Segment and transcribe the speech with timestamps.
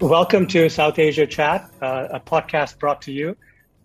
[0.00, 3.36] Welcome to South Asia Chat, uh, a podcast brought to you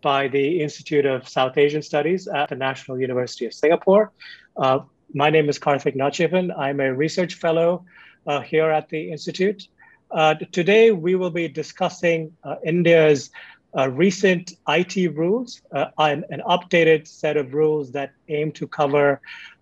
[0.01, 4.13] by the Institute of South Asian Studies at the National University of Singapore.
[4.55, 4.79] Uh,
[5.13, 6.57] my name is Karthik Nachiappan.
[6.57, 7.83] I'm a research fellow
[8.25, 9.67] uh, here at the Institute.
[10.09, 13.29] Uh, today, we will be discussing uh, India's
[13.77, 19.19] uh, recent IT rules, an, an, updated set of rules that aim to cover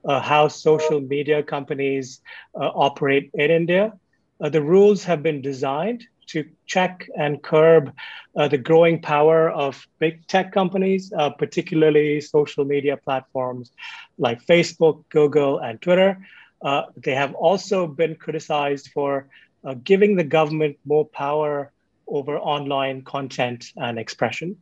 [0.07, 2.21] how social media companies
[2.53, 3.91] operate in India.
[4.39, 7.93] the rules have been designed to check and curb
[8.35, 13.71] uh, the growing power of big tech companies, uh, particularly social media platforms
[14.17, 16.17] like Facebook, Google, and Twitter.
[16.61, 19.27] Uh, they have also been criticized for
[19.63, 21.71] uh, giving the government more power
[22.07, 24.57] over online content and expression.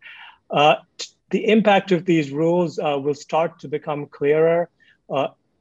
[0.50, 0.76] Uh,
[1.30, 4.70] the impact of these rules uh, will start to become clearer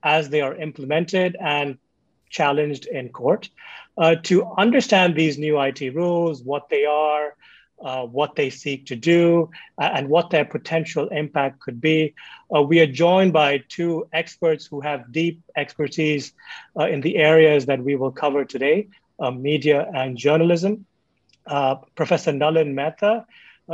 [0.02, 1.78] as they are implemented and
[2.30, 3.50] challenged in court.
[4.00, 7.34] Uh, to understand these new IT rules, what they are,
[7.84, 12.14] uh, what they seek to do, uh, and what their potential impact could be.
[12.54, 16.32] Uh, we are joined by two experts who have deep expertise
[16.78, 20.86] uh, in the areas that we will cover today uh, media and journalism.
[21.94, 23.26] Professor Nalin Mehta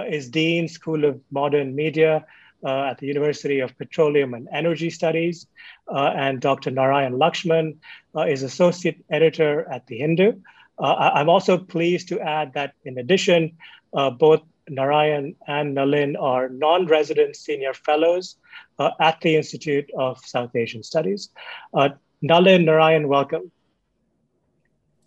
[0.08, 2.26] is Dean, School of Modern Media
[2.66, 5.46] at the University of Petroleum and Energy Studies,
[5.88, 6.70] uh, and Dr.
[6.70, 7.76] Narayan Lakshman
[8.14, 10.32] uh, is Associate Editor at The Hindu.
[10.78, 13.56] I'm also pleased to add that in addition,
[13.92, 18.36] both Narayan and Nalin are non resident senior fellows
[18.78, 21.30] uh, at the Institute of South Asian Studies.
[21.72, 21.90] Uh,
[22.22, 23.50] Nalin, Narayan, welcome.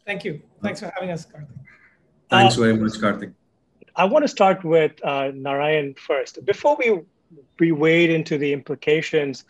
[0.05, 0.41] Thank you.
[0.63, 1.47] Thanks for having us, Karthik.
[2.29, 3.33] Thanks very much, Karthik.
[3.95, 6.43] I want to start with uh, Narayan first.
[6.45, 7.01] Before we
[7.59, 9.45] we wade into the implications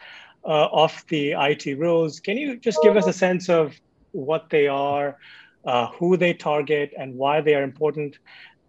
[0.46, 3.76] uh, of the IT rules, can you just give us a sense of
[4.12, 5.18] what they are,
[5.66, 8.18] uh, who they target, and why they are important?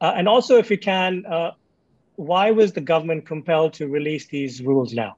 [0.00, 1.52] Uh, and also, if you can, uh,
[2.16, 5.16] why was the government compelled to release these rules now?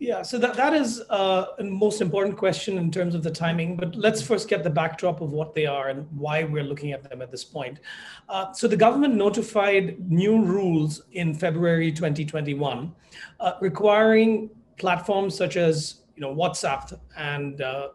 [0.00, 3.76] Yeah, so that, that is uh, a most important question in terms of the timing.
[3.76, 7.08] But let's first get the backdrop of what they are and why we're looking at
[7.08, 7.80] them at this point.
[8.28, 12.92] Uh, so the government notified new rules in February 2021,
[13.40, 17.88] uh, requiring platforms such as you know WhatsApp and uh,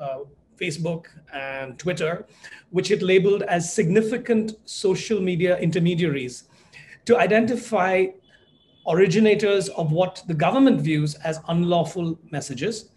[0.00, 0.18] uh,
[0.60, 2.26] Facebook and Twitter,
[2.70, 6.48] which it labeled as significant social media intermediaries,
[7.04, 8.06] to identify
[8.88, 12.90] originators of what the government views as unlawful messages.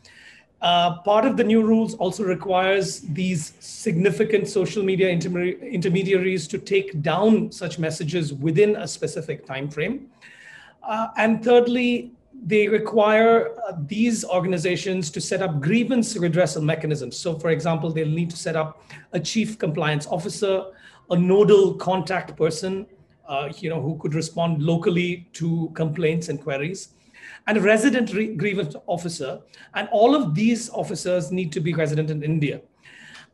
[0.62, 7.02] Uh, part of the new rules also requires these significant social media intermediaries to take
[7.02, 10.08] down such messages within a specific time frame.
[10.84, 12.12] Uh, and thirdly,
[12.46, 17.18] they require uh, these organizations to set up grievance redressal mechanisms.
[17.18, 18.84] So, for example, they'll need to set up
[19.14, 20.66] a chief compliance officer,
[21.10, 22.86] a nodal contact person,
[23.30, 26.90] uh, you know, who could respond locally to complaints and queries,
[27.48, 29.40] and a resident re- grievance officer.
[29.76, 32.62] And all of these officers need to be resident in India.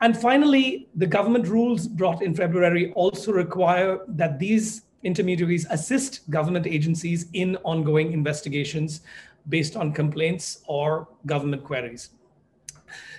[0.01, 6.67] And finally, the government rules brought in February also require that these intermediaries assist government
[6.67, 9.01] agencies in ongoing investigations
[9.47, 12.09] based on complaints or government queries.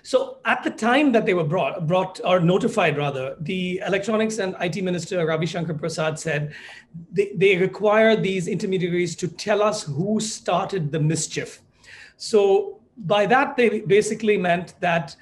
[0.06, 4.55] So at the time that they were brought, brought or notified rather, the electronics and
[4.61, 6.55] IT minister Ravi Shankar Prasad said
[7.11, 11.61] they, they require these intermediaries to tell us who started the mischief.
[12.19, 15.16] So by that, they basically meant that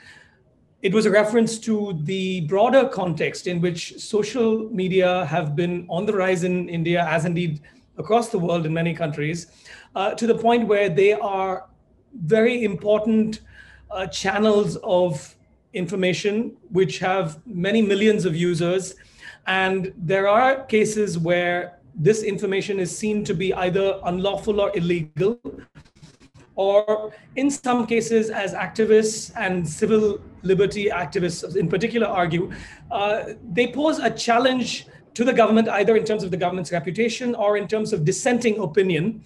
[0.82, 6.04] it was a reference to the broader context in which social media have been on
[6.04, 7.62] the rise in India, as indeed
[7.96, 9.46] across the world in many countries,
[9.94, 11.70] uh, to the point where they are
[12.12, 13.40] very important
[13.90, 15.36] uh, channels of
[15.72, 18.94] information which have many millions of users.
[19.46, 25.40] And there are cases where this information is seen to be either unlawful or illegal,
[26.56, 32.50] or in some cases, as activists and civil liberty activists in particular argue,
[32.90, 37.34] uh, they pose a challenge to the government, either in terms of the government's reputation
[37.34, 39.24] or in terms of dissenting opinion.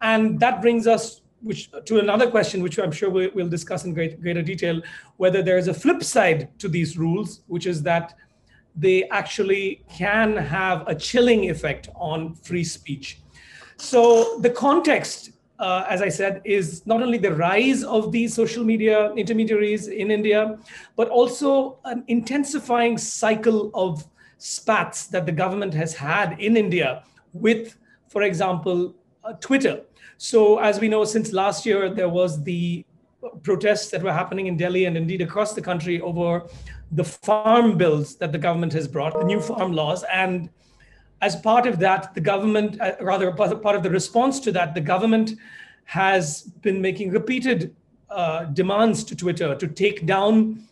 [0.00, 3.94] And that brings us which to another question, which I'm sure we, will discuss in
[3.94, 4.80] great, greater detail,
[5.16, 8.14] whether there is a flip side to these rules, which is that
[8.74, 13.20] they actually can have a chilling effect on free speech.
[13.76, 18.64] So the context, uh, as I said, is not only the rise of these social
[18.64, 20.58] media intermediaries in India,
[20.96, 24.06] but also an intensifying cycle of
[24.38, 27.02] spats that the government has had in India
[27.32, 27.76] with,
[28.08, 28.94] for example,
[29.24, 29.80] uh, Twitter
[30.18, 32.84] so, as we know, since last year, there was the
[33.44, 36.42] protests that were happening in Delhi and indeed across the country over
[36.92, 40.04] the farm bills that the government has brought, the new farm laws.
[40.12, 40.50] And
[41.20, 44.80] as part of that, the government, uh, rather, part of the response to that, the
[44.80, 45.32] government
[45.84, 47.74] has been making repeated
[48.10, 50.64] uh, demands to Twitter to take down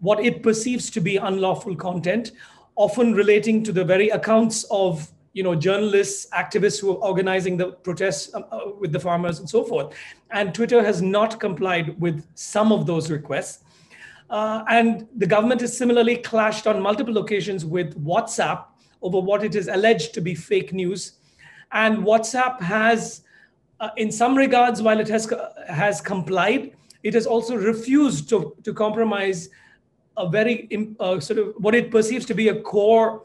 [0.00, 2.32] what it perceives to be unlawful content,
[2.76, 7.72] often relating to the very accounts of you know journalists activists who are organizing the
[7.72, 9.94] protests um, uh, with the farmers and so forth.
[10.30, 13.64] And twitter has not complied with some of those requests.
[14.28, 18.66] Uh, and the government has similarly clashed on multiple occasions with whatsapp
[19.02, 21.14] over what it is alleged to be fake news.
[21.72, 23.22] And whatsapp has
[23.80, 25.32] uh, in some regards while it has
[25.68, 26.72] has complied
[27.02, 29.48] it has also refused to, to compromise
[30.16, 30.68] a very
[31.00, 33.24] uh, sort of what it perceives to be a core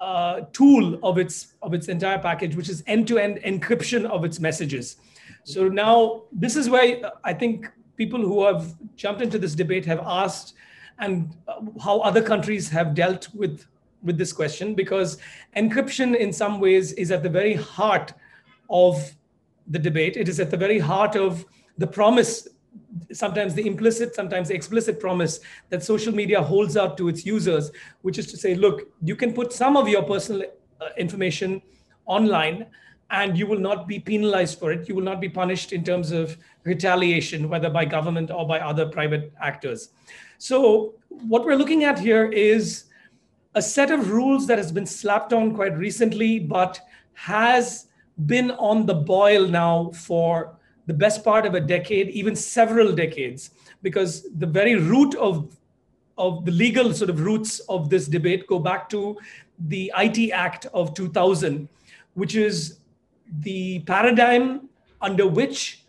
[0.00, 4.96] uh, tool of its of its entire package, which is end-to-end encryption of its messages.
[5.44, 10.00] So now this is where I think people who have jumped into this debate have
[10.04, 10.54] asked,
[10.98, 13.66] and uh, how other countries have dealt with
[14.02, 15.18] with this question, because
[15.56, 18.12] encryption in some ways is at the very heart
[18.70, 19.14] of
[19.68, 20.16] the debate.
[20.16, 21.44] It is at the very heart of
[21.78, 22.48] the promise
[23.12, 25.40] sometimes the implicit, sometimes the explicit promise
[25.70, 27.70] that social media holds out to its users,
[28.02, 30.42] which is to say, look, you can put some of your personal
[30.80, 31.62] uh, information
[32.06, 32.66] online
[33.10, 34.88] and you will not be penalized for it.
[34.88, 38.86] You will not be punished in terms of retaliation, whether by government or by other
[38.86, 39.90] private actors.
[40.38, 42.84] So, what we're looking at here is
[43.54, 46.80] a set of rules that has been slapped on quite recently, but
[47.14, 47.86] has
[48.26, 50.55] been on the boil now for
[50.86, 53.50] the best part of a decade, even several decades,
[53.82, 55.56] because the very root of
[56.18, 59.18] of the legal sort of roots of this debate go back to
[59.68, 61.68] the IT Act of 2000,
[62.14, 62.78] which is
[63.40, 64.68] the paradigm
[65.02, 65.84] under which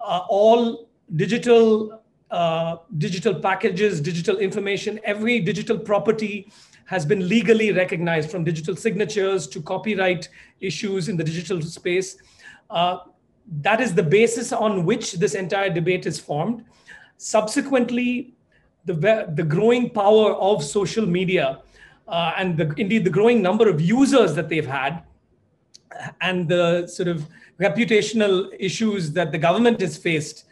[0.00, 6.50] uh, all digital uh, digital packages, digital information, every digital property
[6.86, 10.28] has been legally recognized from digital signatures to copyright
[10.60, 12.16] issues in the digital space.
[12.70, 12.98] Uh,
[13.60, 16.64] that is the basis on which this entire debate is formed.
[17.16, 18.34] Subsequently,
[18.84, 21.60] the, the growing power of social media
[22.08, 25.02] uh, and the, indeed the growing number of users that they've had
[26.20, 27.26] and the sort of
[27.60, 30.46] reputational issues that the government has faced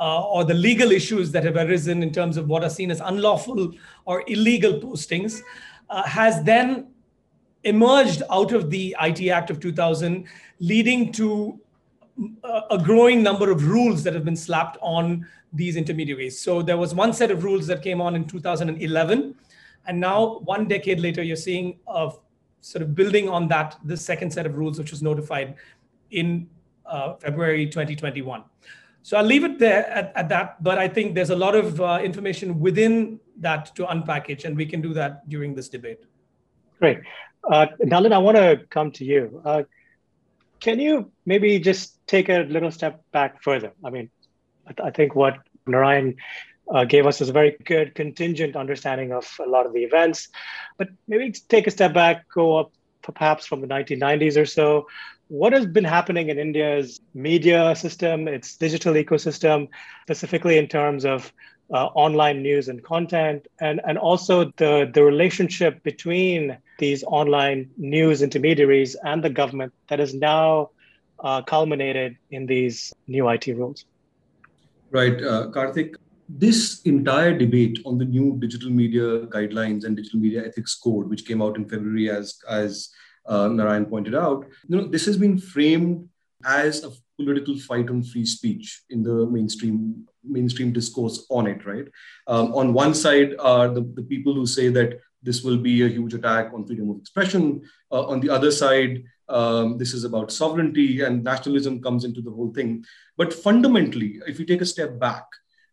[0.00, 3.00] uh, or the legal issues that have arisen in terms of what are seen as
[3.00, 3.72] unlawful
[4.06, 5.40] or illegal postings
[5.90, 6.88] uh, has then
[7.64, 10.24] emerged out of the IT Act of 2000,
[10.60, 11.58] leading to
[12.70, 16.40] a growing number of rules that have been slapped on these intermediaries.
[16.40, 19.34] So there was one set of rules that came on in 2011,
[19.86, 22.10] and now one decade later, you're seeing a
[22.60, 25.56] sort of building on that the second set of rules, which was notified
[26.10, 26.48] in
[26.86, 28.44] uh, February 2021.
[29.02, 31.78] So I'll leave it there at, at, that, but I think there's a lot of
[31.80, 36.00] uh, information within that to unpackage, and we can do that during this debate.
[36.78, 37.00] Great.
[37.50, 39.42] Uh, I want to come to you.
[39.44, 39.64] Uh,
[40.64, 43.72] can you maybe just take a little step back further?
[43.84, 44.08] I mean,
[44.66, 46.16] I, th- I think what Narayan
[46.72, 50.28] uh, gave us is a very good contingent understanding of a lot of the events,
[50.78, 52.72] but maybe take a step back, go up
[53.02, 54.86] perhaps from the 1990s or so.
[55.28, 59.68] What has been happening in India's media system, its digital ecosystem,
[60.04, 61.30] specifically in terms of
[61.74, 68.22] uh, online news and content, and, and also the, the relationship between these online news
[68.22, 70.70] intermediaries and the government that is now
[71.18, 73.84] uh, culminated in these new IT rules.
[74.92, 75.96] Right, uh, Karthik.
[76.28, 81.26] This entire debate on the new digital media guidelines and digital media ethics code, which
[81.26, 82.90] came out in February, as as
[83.26, 86.08] uh, Narayan pointed out, you know, this has been framed
[86.46, 91.64] as a political fight on free speech in the mainstream mainstream discourse on it.
[91.64, 91.86] Right.
[92.26, 95.88] Um, on one side are the, the people who say that this will be a
[95.88, 97.62] huge attack on freedom of expression.
[97.90, 102.30] Uh, on the other side, um, this is about sovereignty and nationalism comes into the
[102.30, 102.84] whole thing.
[103.16, 105.24] But fundamentally, if you take a step back,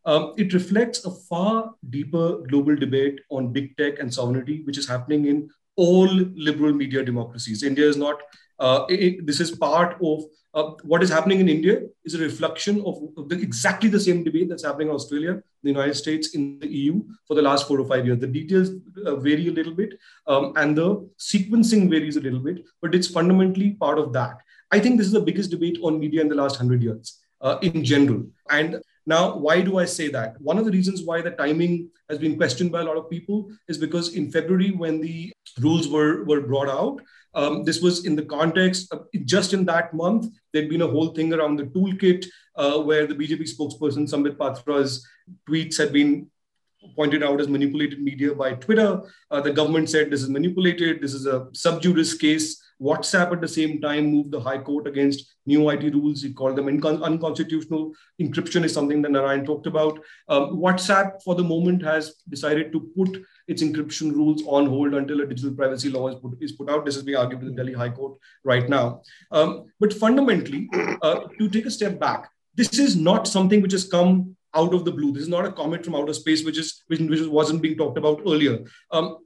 [0.06, 4.88] um, it reflects a far deeper global debate on big tech and sovereignty, which is
[4.88, 7.64] happening in all liberal media democracies.
[7.64, 8.22] India is not,
[8.62, 12.80] uh, it, this is part of uh, what is happening in India is a reflection
[12.82, 16.60] of, of the, exactly the same debate that's happening in Australia, the United States, in
[16.60, 18.20] the EU for the last four or five years.
[18.20, 18.70] The details
[19.06, 23.08] uh, vary a little bit, um, and the sequencing varies a little bit, but it's
[23.08, 24.38] fundamentally part of that.
[24.72, 27.58] I think this is the biggest debate on media in the last hundred years uh,
[27.62, 28.26] in general.
[28.50, 30.40] And now, why do I say that?
[30.42, 33.50] One of the reasons why the timing has been questioned by a lot of people
[33.68, 37.02] is because in February, when the rules were, were brought out,
[37.34, 41.10] um, this was in the context of just in that month, there'd been a whole
[41.10, 45.08] thing around the toolkit uh, where the BJP spokesperson, Sambit Patra's
[45.50, 46.30] tweets had been
[46.96, 49.02] pointed out as manipulated media by Twitter.
[49.30, 51.02] Uh, the government said this is manipulated.
[51.02, 52.62] This is a sub judice case.
[52.82, 56.24] WhatsApp at the same time moved the High Court against new IT rules.
[56.24, 57.94] He called them unconstitutional.
[58.20, 60.00] Encryption is something that Narayan talked about.
[60.28, 65.22] Um, WhatsApp, for the moment, has decided to put its encryption rules on hold until
[65.22, 66.86] a digital privacy law is put, is put out.
[66.86, 69.02] This is being argued in the Delhi High Court right now.
[69.32, 70.70] Um, but fundamentally,
[71.02, 74.86] uh, to take a step back, this is not something which has come out of
[74.86, 75.14] the blue.
[75.14, 77.98] This is not a comet from outer space, which is which, which wasn't being talked
[77.98, 78.60] about earlier.
[78.92, 79.18] Um,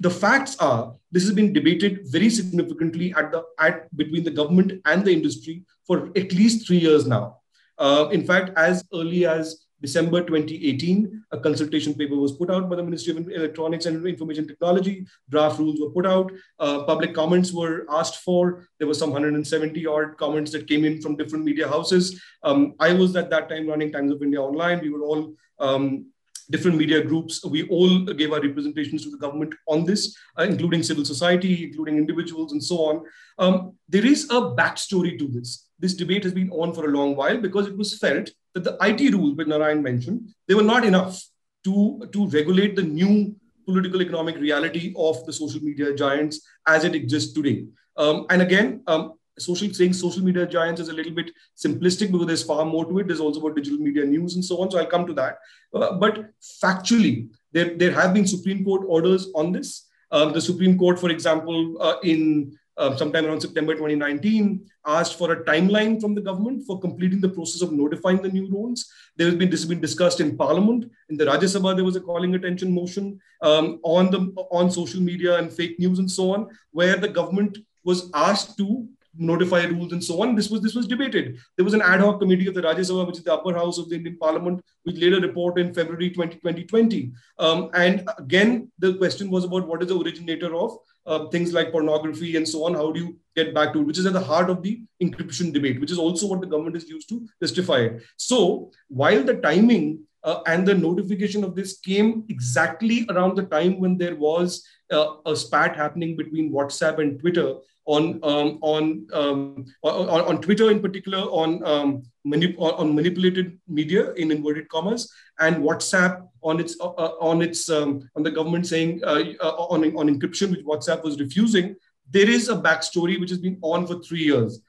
[0.00, 4.80] the facts are this has been debated very significantly at the at between the government
[4.84, 7.38] and the industry for at least three years now.
[7.78, 12.74] Uh, in fact, as early as December 2018, a consultation paper was put out by
[12.74, 15.06] the Ministry of Electronics and Information Technology.
[15.30, 16.32] Draft rules were put out.
[16.58, 18.66] Uh, public comments were asked for.
[18.78, 22.20] There were some 170 odd comments that came in from different media houses.
[22.42, 24.80] Um, I was at that time running Times of India Online.
[24.80, 26.06] We were all um,
[26.50, 27.44] different media groups.
[27.44, 31.98] We all gave our representations to the government on this, uh, including civil society, including
[31.98, 33.04] individuals, and so on.
[33.38, 35.68] Um, there is a backstory to this.
[35.78, 38.76] This debate has been on for a long while because it was felt that the
[38.80, 41.22] IT rules, which Narayan mentioned, they were not enough
[41.64, 43.36] to, to regulate the new
[43.66, 47.66] political economic reality of the social media giants as it exists today.
[47.96, 52.26] Um, and again, um, social saying social media giants is a little bit simplistic because
[52.26, 53.06] there's far more to it.
[53.06, 54.70] There's also about digital media news and so on.
[54.70, 55.38] So I'll come to that.
[55.74, 56.30] Uh, but
[56.62, 59.86] factually, there, there have been Supreme Court orders on this.
[60.10, 65.32] Um, the Supreme Court, for example, uh, in uh, sometime around September 2019, asked for
[65.32, 68.90] a timeline from the government for completing the process of notifying the new rules.
[69.16, 70.90] There has been this has been discussed in Parliament.
[71.10, 75.00] In the Rajya Sabha, there was a calling attention motion um, on the on social
[75.00, 78.86] media and fake news and so on, where the government was asked to
[79.18, 80.34] notify rules and so on.
[80.34, 81.38] This was this was debated.
[81.56, 83.78] There was an ad hoc committee of the Rajya Sabha, which is the upper house
[83.78, 87.12] of the Indian Parliament, which later report in February 2020.
[87.38, 91.72] Um, and again, the question was about what is the originator of uh, things like
[91.72, 92.74] pornography and so on.
[92.74, 93.86] How do you get back to it?
[93.86, 96.76] Which is at the heart of the encryption debate, which is also what the government
[96.76, 98.02] is used to justify it.
[98.16, 103.80] So while the timing uh, and the notification of this came exactly around the time
[103.80, 107.54] when there was uh, a spat happening between WhatsApp and Twitter
[107.86, 114.12] on um, on, um, on, on Twitter in particular on um, manip- on manipulated media
[114.14, 118.66] in inverted commas and WhatsApp on its uh, uh, on its um, on the government
[118.66, 121.76] saying uh, uh, on on encryption which WhatsApp was refusing.
[122.10, 124.60] There is a backstory which has been on for three years.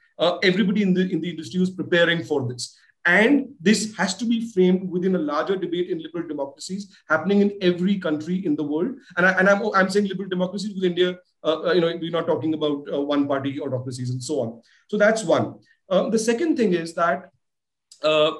[0.42, 2.76] Everybody in the in the industry was preparing for this.
[3.06, 7.52] And this has to be framed within a larger debate in liberal democracies happening in
[7.62, 8.94] every country in the world.
[9.16, 12.10] And, I, and I'm, I'm saying liberal democracies because India, uh, uh, you know, we're
[12.10, 14.62] not talking about uh, one party autocracies and so on.
[14.88, 15.54] So that's one.
[15.88, 17.30] Um, the second thing is that
[18.02, 18.32] uh,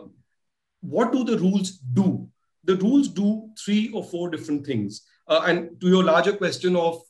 [0.83, 2.29] what do the rules do?
[2.65, 5.07] The rules do three or four different things.
[5.27, 7.03] Uh, and to your larger question of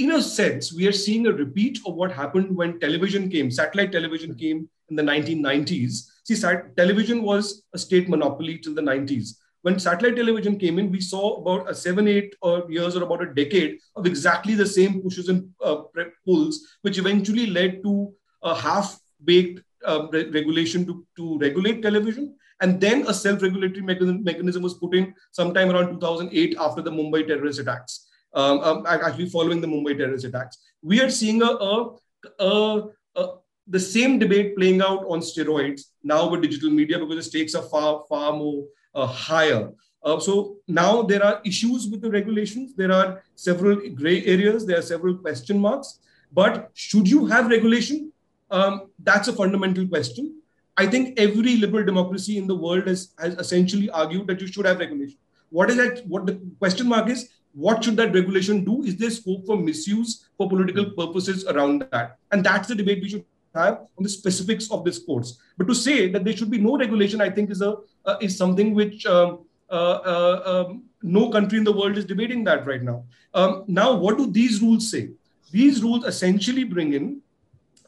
[0.00, 3.92] in a sense, we are seeing a repeat of what happened when television came, satellite
[3.92, 6.09] television came in the 1990s.
[6.24, 9.36] See, sat- television was a state monopoly till the 90s.
[9.62, 13.22] When satellite television came in, we saw about a seven, eight or years or about
[13.22, 15.82] a decade of exactly the same pushes and uh,
[16.24, 18.12] pulls, which eventually led to
[18.42, 22.34] a half-baked uh, re- regulation to, to regulate television.
[22.62, 27.26] And then a self-regulatory mechanism, mechanism was put in sometime around 2008 after the Mumbai
[27.26, 28.08] terrorist attacks.
[28.32, 30.58] Um, um, actually following the Mumbai terrorist attacks.
[30.82, 31.96] We are seeing a, a,
[32.38, 32.82] a,
[33.16, 33.28] a,
[33.70, 37.62] the same debate playing out on steroids now with digital media because the stakes are
[37.62, 39.70] far, far more uh, higher.
[40.02, 42.74] Uh, so now there are issues with the regulations.
[42.74, 44.66] There are several gray areas.
[44.66, 46.00] There are several question marks.
[46.32, 48.12] But should you have regulation?
[48.50, 50.40] Um, that's a fundamental question.
[50.76, 54.66] I think every liberal democracy in the world has, has essentially argued that you should
[54.66, 55.18] have regulation.
[55.50, 56.06] What is that?
[56.06, 57.28] What the question mark is?
[57.52, 58.82] what should that regulation do?
[58.84, 62.18] Is there scope for misuse for political purposes around that?
[62.30, 65.38] And that's the debate we should have on the specifics of this course.
[65.58, 68.36] But to say that there should be no regulation, I think is a uh, is
[68.36, 69.40] something which um,
[69.70, 73.04] uh, uh, um, no country in the world is debating that right now.
[73.34, 75.10] Um, now, what do these rules say?
[75.50, 77.20] These rules essentially bring in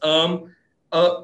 [0.03, 0.53] um,
[0.91, 1.23] uh,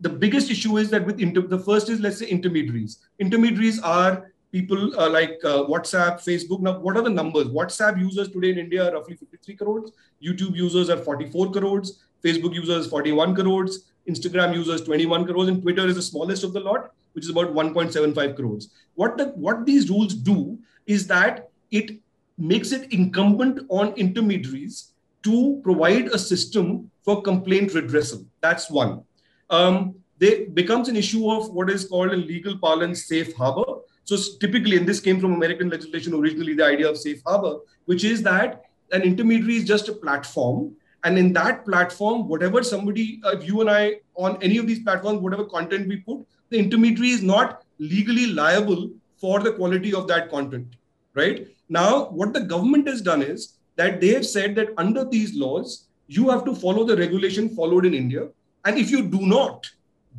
[0.00, 2.98] the biggest issue is that with inter- the first is let's say intermediaries.
[3.18, 6.60] Intermediaries are people uh, like uh, WhatsApp, Facebook.
[6.60, 7.48] Now, what are the numbers?
[7.48, 9.92] WhatsApp users today in India are roughly 53 crores.
[10.22, 12.05] YouTube users are 44 crores.
[12.24, 13.84] Facebook users 41 crores.
[14.08, 17.52] Instagram users 21 crores, and Twitter is the smallest of the lot, which is about
[17.52, 18.70] 1.75 crores.
[18.94, 21.98] What the what these rules do is that it
[22.38, 24.92] makes it incumbent on intermediaries
[25.24, 28.24] to provide a system for complaint redressal.
[28.40, 29.02] That's one.
[29.50, 34.16] Um, there becomes an issue of what is called in legal parlance safe harbor So
[34.40, 38.22] typically, and this came from American legislation originally, the idea of safe harbor, which is
[38.22, 40.76] that an intermediary is just a platform.
[41.06, 44.80] And in that platform, whatever somebody, uh, if you and I on any of these
[44.80, 50.08] platforms, whatever content we put, the intermediary is not legally liable for the quality of
[50.08, 50.74] that content,
[51.14, 51.46] right?
[51.68, 55.84] Now, what the government has done is that they have said that under these laws,
[56.08, 58.26] you have to follow the regulation followed in India.
[58.64, 59.70] And if you do not,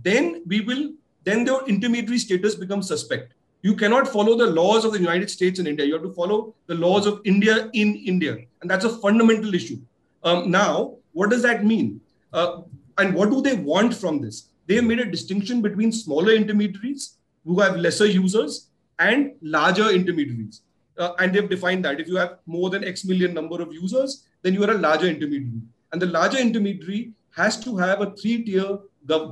[0.04, 0.94] then we will,
[1.26, 3.34] then the intermediary status becomes suspect.
[3.62, 5.86] You cannot follow the laws of the United States in India.
[5.86, 8.38] You have to follow the laws of India in India.
[8.62, 9.80] And that's a fundamental issue.
[10.28, 12.02] Um, now, what does that mean?
[12.34, 12.62] Uh,
[12.98, 14.50] and what do they want from this?
[14.66, 18.68] They have made a distinction between smaller intermediaries who have lesser users
[19.00, 20.64] and larger intermediaries.
[20.98, 24.26] Uh, and they've defined that if you have more than X million number of users,
[24.42, 25.62] then you are a larger intermediary.
[25.94, 28.80] And the larger intermediary has to have a three tier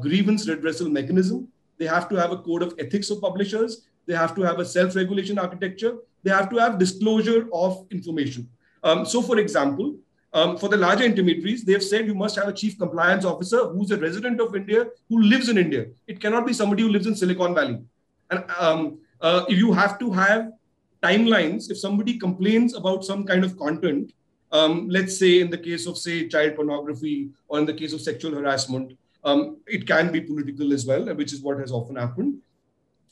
[0.01, 1.49] grievance redressal mechanism.
[1.77, 3.81] They have to have a code of ethics of publishers.
[4.05, 5.97] They have to have a self regulation architecture.
[6.23, 8.47] They have to have disclosure of information.
[8.83, 9.95] Um, so, for example,
[10.35, 13.67] um, for the larger intermediaries, they have said you must have a chief compliance officer
[13.69, 15.85] who's a resident of India who lives in India.
[16.07, 17.79] It cannot be somebody who lives in Silicon Valley.
[18.29, 20.51] And um, uh, you have to have
[21.01, 21.71] timelines.
[21.71, 24.11] If somebody complains about some kind of content,
[24.51, 28.01] um, let's say in the case of say child pornography or in the case of
[28.01, 28.91] sexual harassment,
[29.23, 32.39] um, it can be political as well, which is what has often happened.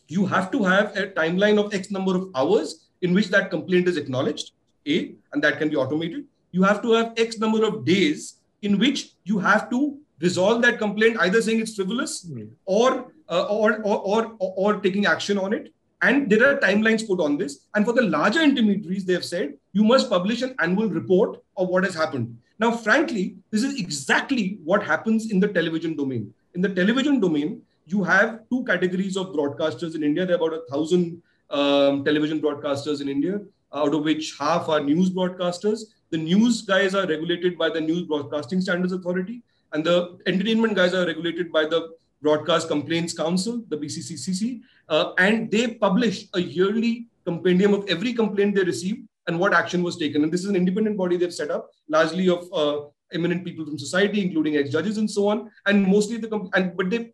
[0.10, 3.88] You have to have a timeline of X number of hours in which that complaint
[3.88, 4.52] is acknowledged,
[4.88, 6.26] A, and that can be automated.
[6.54, 10.78] You have to have X number of days in which you have to resolve that
[10.80, 12.50] complaint, either saying it's frivolous mm.
[12.66, 15.74] or, uh, or, or, or, or taking action on it.
[16.02, 17.66] And there are timelines put on this.
[17.76, 21.70] And for the larger intermediaries, they have said you must publish an annual report of
[21.70, 22.38] what has happened.
[22.60, 26.34] Now, frankly, this is exactly what happens in the television domain.
[26.54, 30.26] In the television domain, you have two categories of broadcasters in India.
[30.26, 33.42] There are about a thousand um, television broadcasters in India,
[33.74, 35.82] out of which half are news broadcasters.
[36.14, 40.94] The news guys are regulated by the News Broadcasting Standards Authority, and the entertainment guys
[40.94, 41.90] are regulated by the
[42.22, 48.54] Broadcast Complaints Council, the BCCCC, uh, and they publish a yearly compendium of every complaint
[48.54, 50.22] they receive and what action was taken.
[50.22, 53.80] And this is an independent body they've set up, largely of uh, eminent people from
[53.80, 55.50] society, including ex-judges and so on.
[55.66, 57.12] And mostly the and but they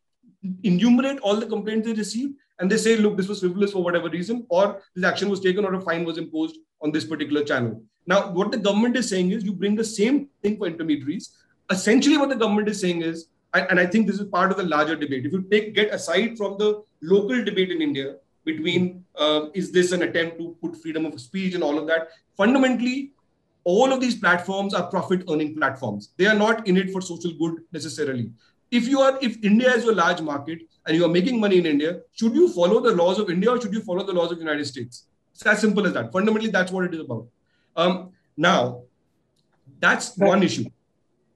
[0.64, 4.10] enumerate all the complaints they receive and they say, look, this was frivolous for whatever
[4.10, 7.82] reason, or this action was taken, or a fine was imposed on this particular channel.
[8.12, 11.26] Now, what the government is saying is you bring the same thing for intermediaries.
[11.76, 14.64] Essentially, what the government is saying is, and I think this is part of the
[14.64, 15.28] larger debate.
[15.28, 18.16] If you take get aside from the local debate in India,
[18.50, 22.10] between uh, is this an attempt to put freedom of speech and all of that
[22.38, 23.12] fundamentally
[23.64, 26.14] all of these platforms are profit earning platforms.
[26.18, 28.32] They are not in it for social good necessarily.
[28.72, 31.66] If you are if india is a large market and you are making money in
[31.66, 31.92] india
[32.22, 34.44] should you follow the laws of india or should you follow the laws of the
[34.44, 35.06] united states?
[35.34, 36.12] It's as simple as that.
[36.12, 37.28] Fundamentally that's what it is about
[37.80, 38.84] um, now
[39.80, 40.66] that's one issue.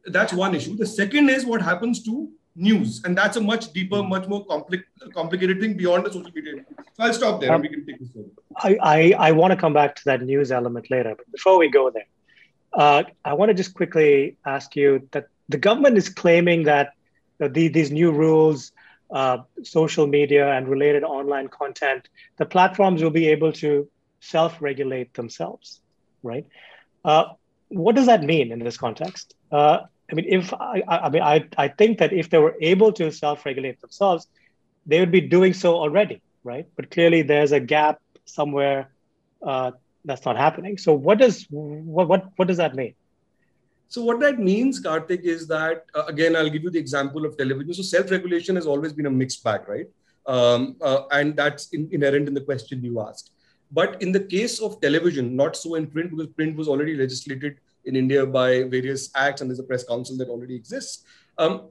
[0.06, 0.76] That's one issue.
[0.76, 4.10] The second is what happens to news and that's a much deeper hmm.
[4.10, 6.64] much more compli- complicated thing beyond the social media.
[6.94, 7.52] So i'll stop there.
[7.52, 10.02] Um, and we can take this further I, I, I want to come back to
[10.06, 12.06] that news element later but before we go there
[12.74, 16.94] uh, i want to just quickly ask you that the government is claiming that
[17.40, 18.72] the, these new rules
[19.12, 25.82] uh, social media and related online content the platforms will be able to self-regulate themselves
[26.24, 26.46] right
[27.06, 27.26] uh,
[27.70, 29.80] what does that mean in this context uh,
[30.12, 33.12] I mean, if I, I mean, I, I think that if they were able to
[33.12, 34.28] self-regulate themselves,
[34.86, 36.68] they would be doing so already, right?
[36.76, 38.90] But clearly, there's a gap somewhere
[39.42, 39.72] uh,
[40.06, 40.78] that's not happening.
[40.78, 42.94] So, what does what what what does that mean?
[43.88, 47.38] So, what that means, Karthik, is that uh, again, I'll give you the example of
[47.38, 47.74] television.
[47.74, 49.88] So, self-regulation has always been a mixed bag, right?
[50.26, 53.32] Um, uh, and that's in, inherent in the question you asked.
[53.74, 57.58] But in the case of television, not so in print because print was already legislated
[57.86, 61.04] in India by various acts, and there's a press council that already exists.
[61.38, 61.70] Um,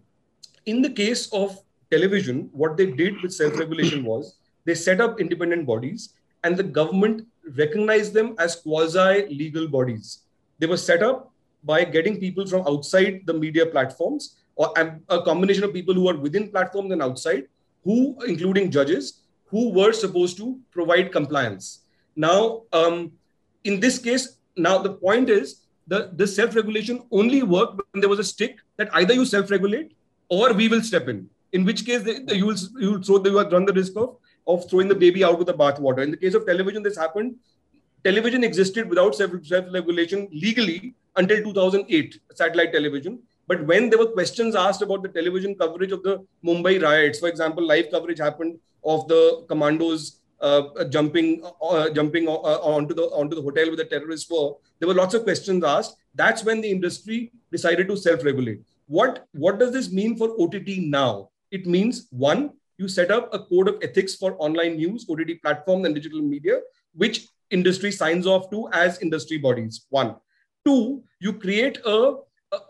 [0.67, 1.59] in the case of
[1.91, 6.65] television, what they did with self regulation was they set up independent bodies, and the
[6.65, 10.23] government recognized them as quasi legal bodies.
[10.59, 11.33] They were set up
[11.65, 14.73] by getting people from outside the media platforms or
[15.09, 17.47] a combination of people who are within platforms and outside,
[17.85, 21.83] who, including judges, who were supposed to provide compliance.
[22.17, 23.13] Now, um,
[23.65, 28.19] in this case, now the point is the, the self-regulation only worked when there was
[28.19, 29.97] a stick that either you self-regulate
[30.29, 31.29] or we will step in.
[31.53, 34.89] In which case you will you will throw you run the risk of of throwing
[34.89, 36.03] the baby out with the bathwater.
[36.03, 37.37] In the case of television, this happened.
[38.05, 43.21] Television existed without self regulation legally until 2008, satellite television.
[43.47, 47.29] But when there were questions asked about the television coverage of the Mumbai riots, for
[47.29, 50.21] example, live coverage happened of the commandos
[50.89, 54.95] jumping uh, jumping uh, onto the onto the hotel with the terrorists were, there were
[54.95, 55.97] lots of questions asked.
[56.15, 58.61] That's when the industry decided to self-regulate.
[58.87, 61.31] What what does this mean for OTT now?
[61.51, 65.87] It means one, you set up a code of ethics for online news, OTT platforms,
[65.87, 66.61] and digital media,
[66.95, 69.87] which industry signs off to as industry bodies.
[69.91, 70.17] One,
[70.65, 72.15] two, you create a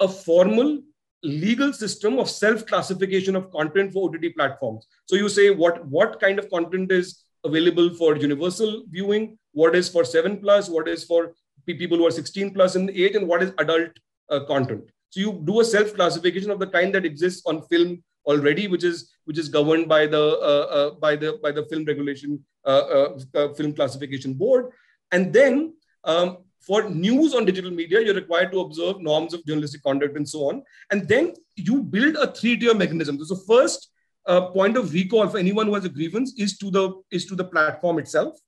[0.00, 0.80] a formal
[1.24, 6.18] legal system of self classification of content for ott platforms so you say what what
[6.20, 11.05] kind of content is available for universal viewing what is for 7 plus what is
[11.05, 11.35] for
[11.66, 13.90] people who are 16 plus in age and what is adult
[14.31, 18.02] uh, content so you do a self classification of the kind that exists on film
[18.26, 21.85] already which is which is governed by the uh, uh, by the by the film
[21.85, 24.70] regulation uh, uh, uh, film classification board
[25.12, 25.74] and then
[26.05, 30.28] um, for news on digital media, you're required to observe norms of journalistic conduct and
[30.28, 30.62] so on.
[30.90, 33.22] And then you build a three-tier mechanism.
[33.24, 33.90] So first
[34.26, 37.35] uh, point of recall for anyone who has a grievance is to the is to
[37.35, 38.38] the platform itself.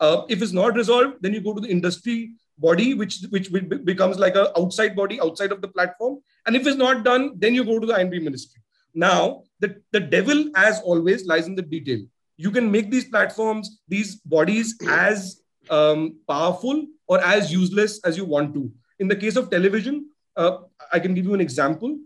[0.00, 4.18] Uh, if it's not resolved, then you go to the industry body, which which becomes
[4.18, 6.18] like a outside body outside of the platform.
[6.46, 8.60] And if it's not done, then you go to the I&B ministry.
[8.94, 12.00] Now, the, the devil, as always, lies in the detail.
[12.36, 18.24] You can make these platforms, these bodies, as um, powerful or as useless as you
[18.24, 18.70] want to.
[18.98, 20.58] In the case of television, uh,
[20.92, 21.98] I can give you an example.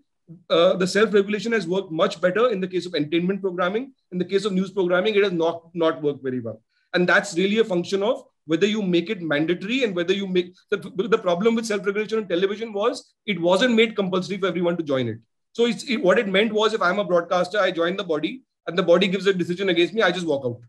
[0.50, 3.92] Uh, the self-regulation has worked much better in the case of entertainment programming.
[4.12, 6.60] In the case of news programming, it has not, not worked very well.
[6.94, 10.54] And that's really a function of whether you make it mandatory and whether you make
[10.70, 14.82] the, the problem with self-regulation on television was it wasn't made compulsory for everyone to
[14.82, 15.18] join it.
[15.52, 18.42] So it's, it, what it meant was if I'm a broadcaster, I join the body
[18.66, 20.60] and the body gives a decision against me, I just walk out.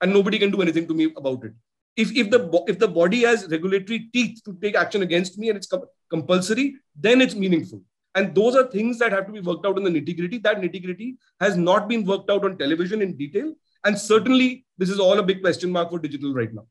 [0.00, 1.52] And nobody can do anything to me about it
[1.96, 5.56] if, if the if the body has regulatory teeth to take action against me and
[5.56, 5.68] it's
[6.10, 7.82] compulsory, then it's meaningful.
[8.14, 10.38] And those are things that have to be worked out in the nitty gritty.
[10.38, 13.54] That nitty gritty has not been worked out on television in detail.
[13.84, 16.66] And certainly, this is all a big question mark for digital right now.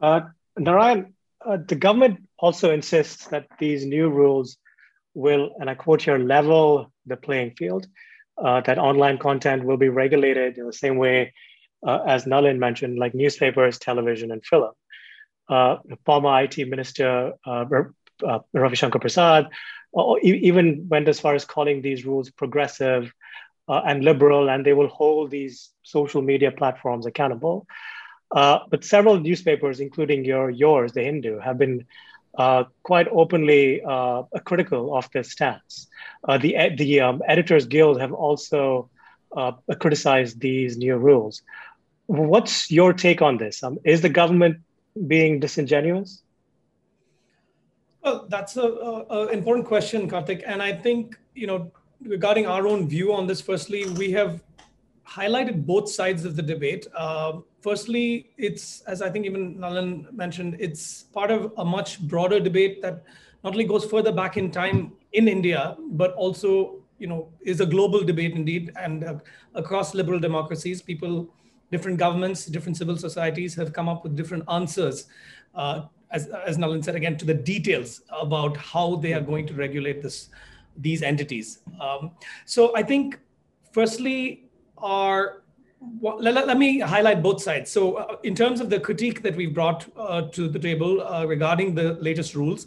[0.00, 0.20] Uh,
[0.58, 1.14] Narayan,
[1.44, 4.58] uh, the government also insists that these new rules
[5.14, 7.86] will, and I quote here, level the playing field,
[8.36, 11.32] uh, that online content will be regulated in the same way
[11.86, 14.72] uh, as Nalin mentioned, like newspapers, television, and film.
[15.48, 17.64] Uh, former IT Minister uh,
[18.26, 19.48] uh, Ravi Shankar Prasad
[19.96, 23.12] uh, even went as far as calling these rules progressive
[23.68, 27.66] uh, and liberal, and they will hold these social media platforms accountable.
[28.30, 31.86] but several newspapers, including your yours, the Hindu, have been
[32.82, 33.80] quite openly
[34.44, 35.86] critical of this stance.
[36.42, 38.90] the the um, Editors Guild have also
[39.78, 41.42] criticized these new rules.
[42.06, 43.62] What's your take on this?
[43.62, 44.58] Um, is the government
[45.06, 46.23] being disingenuous?
[48.04, 50.42] Well, that's a, important question, Karthik.
[50.46, 53.40] And I think you know regarding our own view on this.
[53.40, 54.42] Firstly, we have
[55.08, 56.86] highlighted both sides of the debate.
[56.94, 62.38] Uh, firstly, it's as I think even Nalin mentioned, it's part of a much broader
[62.40, 63.04] debate that
[63.42, 67.66] not only goes further back in time in India, but also you know is a
[67.66, 69.14] global debate indeed, and uh,
[69.54, 71.26] across liberal democracies, people
[71.70, 75.06] different governments, different civil societies have come up with different answers,
[75.54, 79.54] uh, as, as Nalin said again, to the details about how they are going to
[79.54, 80.28] regulate this,
[80.76, 81.60] these entities.
[81.80, 82.12] Um,
[82.44, 83.18] so I think,
[83.72, 84.44] firstly,
[84.78, 85.44] our
[86.00, 87.70] well, let, let, me highlight both sides.
[87.70, 91.26] So, uh, in terms of the critique that we've brought uh, to the table uh,
[91.26, 92.66] regarding the latest rules,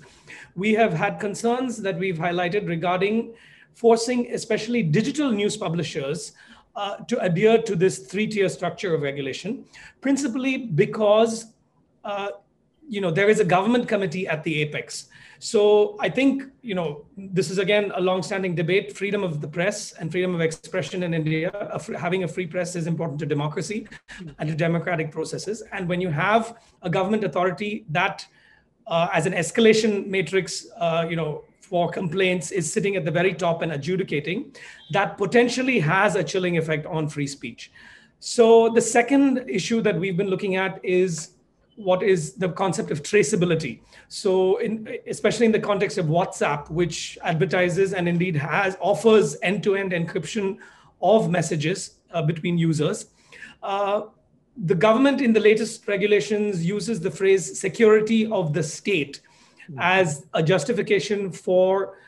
[0.56, 3.34] we have had concerns that we've highlighted regarding
[3.74, 6.34] forcing, especially digital news publishers,
[6.76, 9.66] uh, to adhere to this three-tier structure of regulation,
[10.02, 11.54] principally because
[12.06, 12.30] uh,
[12.88, 15.08] you know there is a government committee at the apex.
[15.40, 19.92] So I think you know this is again a long-standing debate: freedom of the press
[19.94, 21.52] and freedom of expression in India.
[21.98, 23.88] having a free press is important to democracy
[24.40, 25.64] and to democratic processes.
[25.72, 28.26] And when you have a government authority that,
[28.88, 33.34] uh, as an escalation matrix, uh, you know, for complaints is sitting at the very
[33.34, 34.56] top and adjudicating,
[34.92, 37.72] that potentially has a chilling effect on free speech.
[38.20, 41.37] So the second issue that we've been looking at is
[41.78, 43.80] what is the concept of traceability.
[44.10, 49.92] So in, especially in the context of WhatsApp, which advertises and indeed has offers end-to-end
[49.92, 50.58] encryption
[51.02, 53.06] of messages uh, between users.
[53.62, 54.02] Uh,
[54.66, 59.22] the government in the latest regulations uses the phrase security of the state
[59.78, 62.00] as a justification for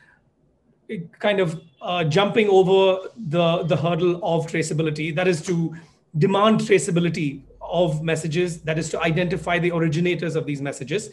[1.20, 5.14] kind of uh, jumping over the, the hurdle of traceability.
[5.14, 5.76] That is to
[6.18, 11.10] demand traceability of messages, that is to identify the originators of these messages.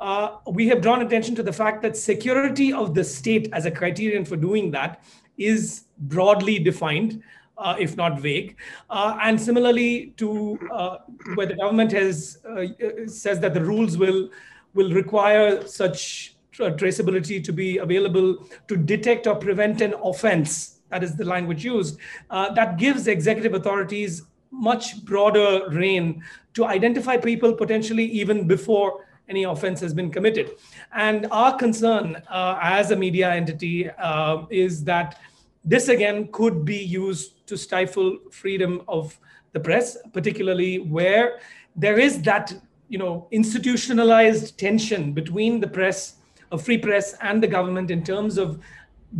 [0.00, 3.70] Uh, we have drawn attention to the fact that security of the state as a
[3.70, 5.02] criterion for doing that
[5.38, 7.22] is broadly defined
[7.58, 8.56] uh, if not vague.
[8.90, 10.98] Uh, and similarly, to uh,
[11.34, 12.66] where the government has uh,
[13.06, 14.28] says that the rules will
[14.74, 18.36] will require such traceability to be available
[18.68, 20.80] to detect or prevent an offense.
[20.90, 21.98] That is the language used.
[22.30, 24.22] Uh, that gives executive authorities
[24.54, 26.22] much broader rein
[26.54, 30.50] to identify people potentially even before any offense has been committed.
[30.94, 35.18] And our concern uh, as a media entity uh, is that
[35.64, 39.18] this again could be used to stifle freedom of
[39.52, 41.38] the press, particularly where
[41.74, 42.54] there is that
[42.88, 46.16] you know institutionalized tension between the press,
[46.52, 48.62] a free press, and the government in terms of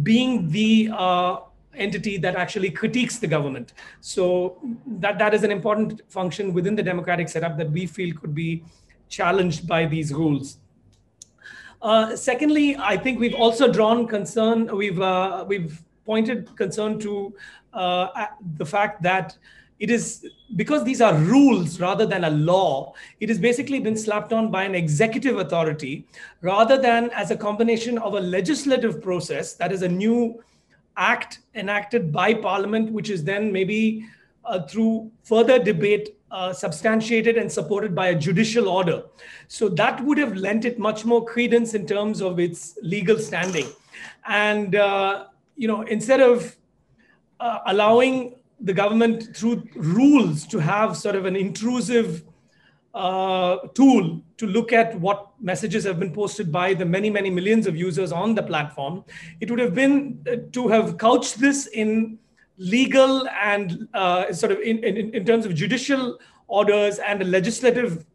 [0.03, 1.38] being the uh,
[1.76, 3.72] entity that actually critiques the government.
[4.00, 4.58] So
[4.98, 8.64] that that is an important function within the democratic setup that we feel could be
[9.08, 10.58] challenged by these rules.
[11.82, 14.74] Uh, secondly, I think we've also drawn concern.
[14.74, 17.34] We've uh, we've pointed concern to
[17.72, 19.37] uh, the fact that
[19.80, 24.32] it is because these are rules rather than a law it has basically been slapped
[24.32, 26.06] on by an executive authority
[26.42, 30.42] rather than as a combination of a legislative process that is a new
[30.96, 34.04] act enacted by parliament which is then maybe
[34.44, 39.04] uh, through further debate uh, substantiated and supported by a judicial order.
[39.46, 43.66] So that would have lent it much more credence in terms of its legal standing.
[44.26, 45.26] And uh,
[45.57, 46.57] you know, instead of
[47.40, 52.24] uh, allowing the government through rules to have sort of an intrusive
[52.94, 57.66] uh, tool to look at what messages have been posted by the many, many millions
[57.66, 59.04] of users on the platform,
[59.40, 62.18] it would have been uh, to have couched this in
[62.57, 68.07] legal and uh, sort of in, in, in, terms of judicial orders and a legislative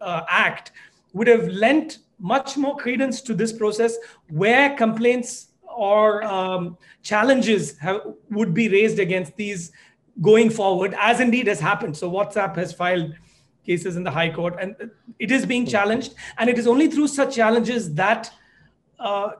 [0.00, 0.72] uh, act
[1.12, 3.96] would have lent much more credence to this process
[4.30, 9.72] where complaints or um, challenges have, would be raised against these
[10.20, 11.96] going forward, as indeed has happened.
[11.96, 13.12] So WhatsApp has filed
[13.64, 16.14] cases in the High Court, and it is being challenged.
[16.38, 18.30] And it is only through such challenges that
[18.98, 19.32] uh,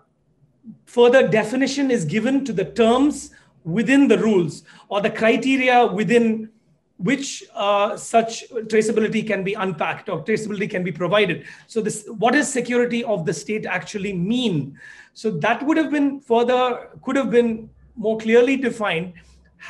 [0.86, 3.30] further definition is given to the terms
[3.64, 6.50] within the rules or the criteria within
[6.98, 11.44] which uh, such traceability can be unpacked or traceability can be provided.
[11.66, 14.78] So this, what does security of the state actually mean?
[15.12, 19.14] So that would have been further, could have been more clearly defined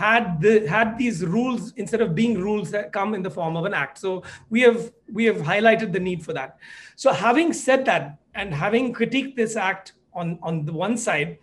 [0.01, 3.65] had the had these rules instead of being rules that come in the form of
[3.67, 6.57] an act so we have we have highlighted the need for that
[6.97, 11.37] so having said that and having critiqued this act on on the one side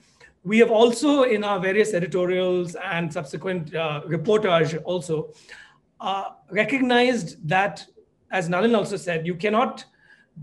[0.44, 5.34] we have also in our various editorials and subsequent uh, reportage also
[6.00, 7.86] uh, recognized that,
[8.32, 9.86] as Nalin also said, you cannot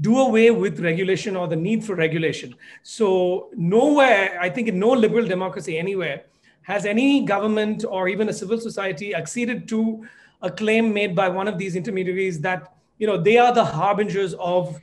[0.03, 2.55] do away with regulation or the need for regulation.
[2.83, 6.25] So, nowhere, I think in no liberal democracy anywhere,
[6.66, 10.05] has any government or even a civil society acceded to
[10.42, 14.35] a claim made by one of these intermediaries that you know they are the harbingers
[14.35, 14.81] of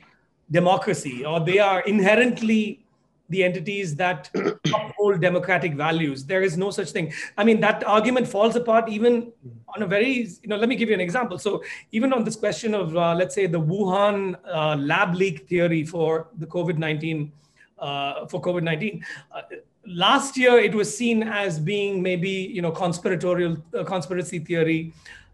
[0.50, 2.80] democracy or they are inherently
[3.28, 4.30] the entities that
[4.74, 6.24] uphold democratic values.
[6.24, 7.12] There is no such thing.
[7.36, 9.32] I mean, that argument falls apart even
[9.74, 11.38] on a very, you know, let me give you an example.
[11.38, 15.84] So, even on this question of, uh, let's say, the Wuhan uh, lab leak theory
[15.84, 17.32] for the COVID 19,
[17.78, 19.04] uh, for COVID 19.
[19.32, 19.42] Uh,
[19.86, 24.92] last year, it was seen as being maybe, you know, conspiratorial, uh, conspiracy theory.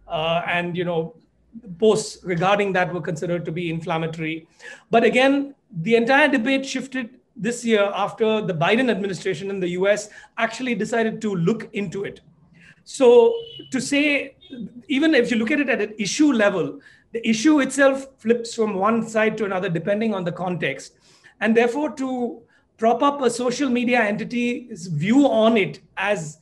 [0.08, 1.14] Uh, and, you know,
[1.78, 4.46] posts regarding that were considered to be inflammatory.
[4.90, 10.10] But again, the entire debate shifted this year after the Biden administration in the US
[10.36, 12.20] actually decided to look into it.
[12.84, 13.34] So,
[13.70, 14.36] to say,
[14.88, 16.80] even if you look at it at an issue level,
[17.12, 20.94] the issue itself flips from one side to another depending on the context.
[21.40, 22.42] And therefore, to
[22.80, 26.38] prop up a social media entity's view on it as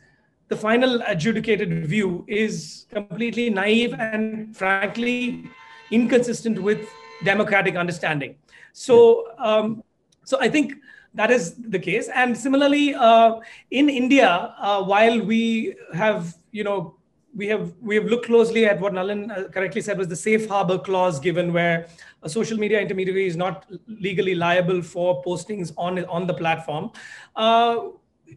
[0.47, 5.51] the final adjudicated view is completely naive and frankly
[5.91, 6.89] inconsistent with
[7.25, 8.37] democratic understanding.
[8.73, 9.83] So, um,
[10.25, 10.75] so I think
[11.15, 12.09] that is the case.
[12.15, 13.41] And similarly, uh,
[13.73, 16.95] in India, uh, while we have, you know,
[17.37, 20.49] we have we have looked closely at what Nalin uh, correctly said was the safe
[20.49, 21.89] harbor clause given, where
[22.23, 26.91] a social media intermediary is not legally liable for postings on on the platform.
[27.37, 27.89] Uh,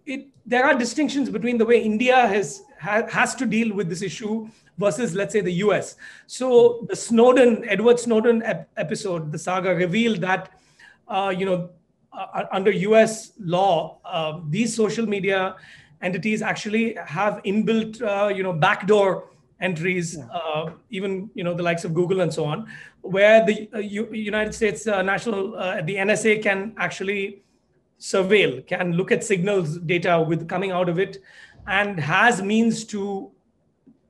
[0.06, 4.02] it, there are distinctions between the way India has ha, has to deal with this
[4.02, 5.96] issue versus, let's say, the US.
[6.28, 10.52] So the Snowden, Edward Snowden ep- episode, the saga revealed that,
[11.08, 11.70] uh, you know,
[12.14, 15.56] uh, under US law, uh, these social media
[16.02, 20.26] entities actually have inbuilt, uh, you know, backdoor entries, yeah.
[20.26, 22.68] Uh, even you know the likes of Google and so on,
[23.02, 27.44] where the uh, U- United States uh, national, the NSA can actually
[28.00, 31.18] surveil, can look at signals data with coming out of it,
[31.68, 33.32] and has means to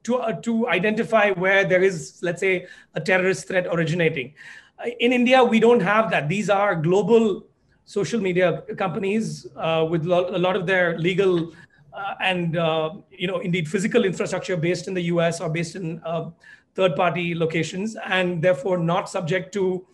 [0.04, 4.34] to, uh, to identify where there is, let's say, a terrorist threat originating.
[4.80, 6.28] Uh, in India, we don't have that.
[6.28, 7.46] These are global
[7.86, 11.54] social media companies uh, with lo- a lot of their legal
[11.94, 16.02] uh, and uh, you know indeed physical infrastructure based in the US or based in
[16.06, 16.30] uh,
[16.76, 19.86] third party locations and therefore not subject to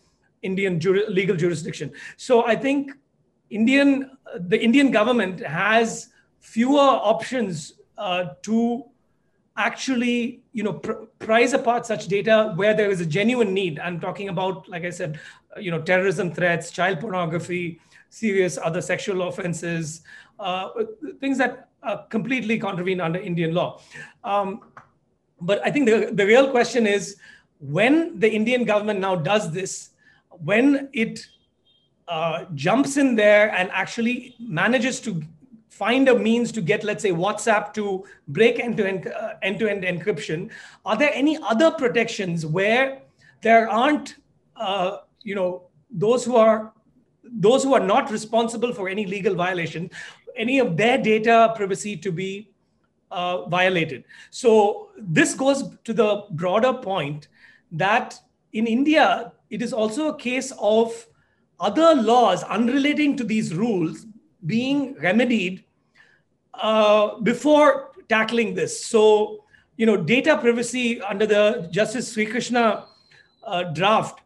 [0.42, 1.92] Indian jur- legal jurisdiction.
[2.18, 2.92] So I think
[3.50, 6.10] Indian the Indian government has
[6.40, 8.86] fewer options uh, to
[9.58, 14.00] actually you know pr- prize apart such data where there is a genuine need i'm
[14.00, 15.20] talking about like i said
[15.56, 20.02] uh, you know terrorism threats child pornography serious other sexual offenses
[20.40, 20.70] uh,
[21.20, 23.82] things that uh, completely contravene under indian law
[24.24, 24.62] um,
[25.42, 27.18] but i think the, the real question is
[27.60, 29.92] when the indian government now does this
[30.44, 31.26] when it
[32.08, 35.22] uh, jumps in there and actually manages to
[35.78, 40.50] find a means to get, let's say, WhatsApp to break end-to-end, uh, end-to-end encryption,
[40.86, 43.02] are there any other protections where
[43.42, 44.16] there aren't,
[44.56, 46.74] uh, you know, those who are
[47.30, 49.90] those who are not responsible for any legal violation,
[50.38, 52.50] any of their data privacy to be
[53.12, 54.04] uh, violated.
[54.30, 57.28] So this goes to the broader point
[57.72, 58.20] that
[58.54, 61.08] in India, it is also a case of
[61.60, 64.06] other laws unrelating to these rules
[64.46, 65.64] being remedied
[66.54, 68.86] uh, before tackling this.
[68.86, 69.44] So,
[69.76, 72.86] you know, data privacy under the Justice Sri Krishna
[73.44, 74.22] uh, draft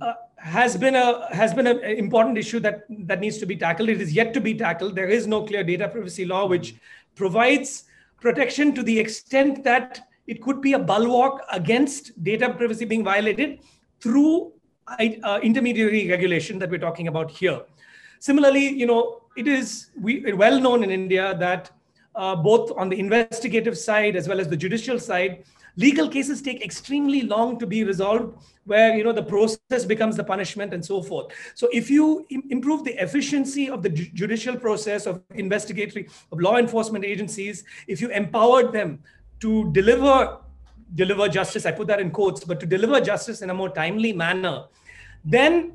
[0.00, 3.88] uh, has been a has been an important issue that that needs to be tackled.
[3.88, 4.94] It is yet to be tackled.
[4.94, 6.74] There is no clear data privacy law which
[7.14, 7.84] provides
[8.24, 13.60] protection to the extent that it could be a bulwark against data privacy being violated
[14.00, 14.52] through
[14.88, 17.60] uh, intermediary regulation that we're talking about here.
[18.20, 21.70] Similarly, you know, it is we, well known in India that
[22.14, 25.44] uh, both on the investigative side as well as the judicial side,
[25.76, 30.24] legal cases take extremely long to be resolved where you know the process becomes the
[30.24, 31.32] punishment and so forth.
[31.54, 36.40] So if you Im- improve the efficiency of the ju- judicial process of investigatory of
[36.40, 39.00] law enforcement agencies if you empowered them
[39.40, 40.38] to deliver
[40.94, 44.12] deliver justice i put that in quotes but to deliver justice in a more timely
[44.12, 44.64] manner
[45.24, 45.72] then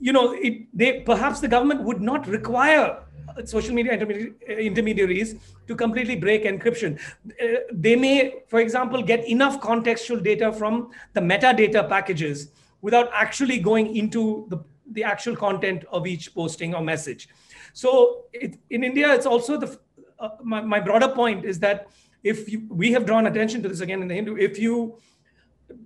[0.00, 3.02] you know, it, they perhaps the government would not require
[3.44, 6.98] social media intermediaries to completely break encryption.
[7.42, 12.50] Uh, they may, for example, get enough contextual data from the metadata packages
[12.82, 14.58] without actually going into the,
[14.92, 17.28] the actual content of each posting or message.
[17.72, 19.78] So it, in India, it's also the
[20.18, 21.88] uh, my, my broader point is that
[22.22, 24.98] if you, we have drawn attention to this again in the Hindu, if you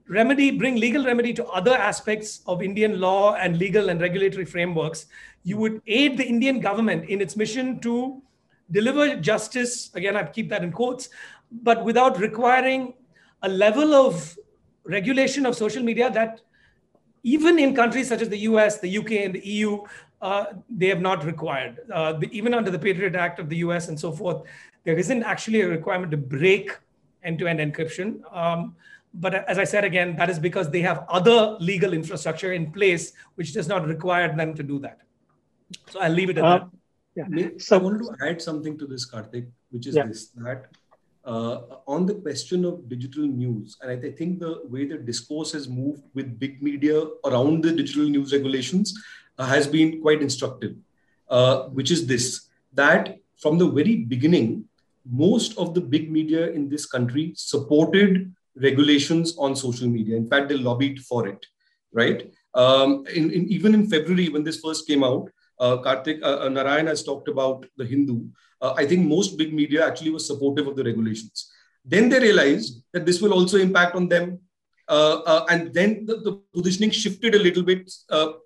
[0.08, 5.06] remedy, bring legal remedy to other aspects of Indian law and legal and regulatory frameworks,
[5.42, 8.22] you would aid the Indian government in its mission to
[8.70, 9.90] deliver justice.
[9.94, 11.08] Again, I keep that in quotes,
[11.50, 12.94] but without requiring
[13.42, 14.38] a level of
[14.84, 16.40] regulation of social media that
[17.22, 19.82] even in countries such as the US, the UK, and the EU,
[20.20, 21.80] uh, they have not required.
[21.92, 24.42] Uh, the, even under the Patriot Act of the US and so forth,
[24.84, 26.70] there isn't actually a requirement to break
[27.22, 28.20] end to end encryption.
[28.34, 28.76] Um,
[29.14, 33.12] but as I said again, that is because they have other legal infrastructure in place
[33.36, 35.00] which does not require them to do that.
[35.90, 36.58] So I'll leave it at uh,
[37.16, 37.28] that.
[37.30, 37.48] Yeah.
[37.58, 40.06] So I wanted to add something to this, Karthik, which is yeah.
[40.06, 40.66] this that
[41.24, 45.52] uh, on the question of digital news, and I, I, think the way the discourse
[45.52, 48.94] has moved with big media around the digital news regulations
[49.38, 50.74] uh, has been quite instructive,
[51.30, 54.64] uh, which is this that from the very beginning,
[55.08, 60.16] most of the big media in this country supported regulations on social media.
[60.16, 61.44] In fact, they lobbied for it,
[61.92, 62.30] right?
[62.54, 65.28] Um, in, in, even in February, when this first came out,
[65.60, 68.26] uh, Karthik uh, uh, Narayan has talked about the Hindu.
[68.60, 71.50] Uh, I think most big media actually was supportive of the regulations.
[71.84, 74.40] Then they realized that this will also impact on them.
[74.88, 77.90] Uh, uh, and then the, the, positioning shifted a little bit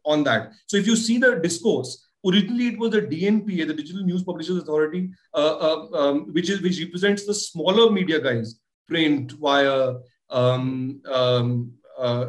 [0.04, 0.52] on that.
[0.66, 4.56] So if you see the discourse, originally it was the DNPA, the Digital News Publishers
[4.58, 9.94] Authority, um, which is which represents the smaller media guys print, via
[10.30, 12.26] um, um, uh,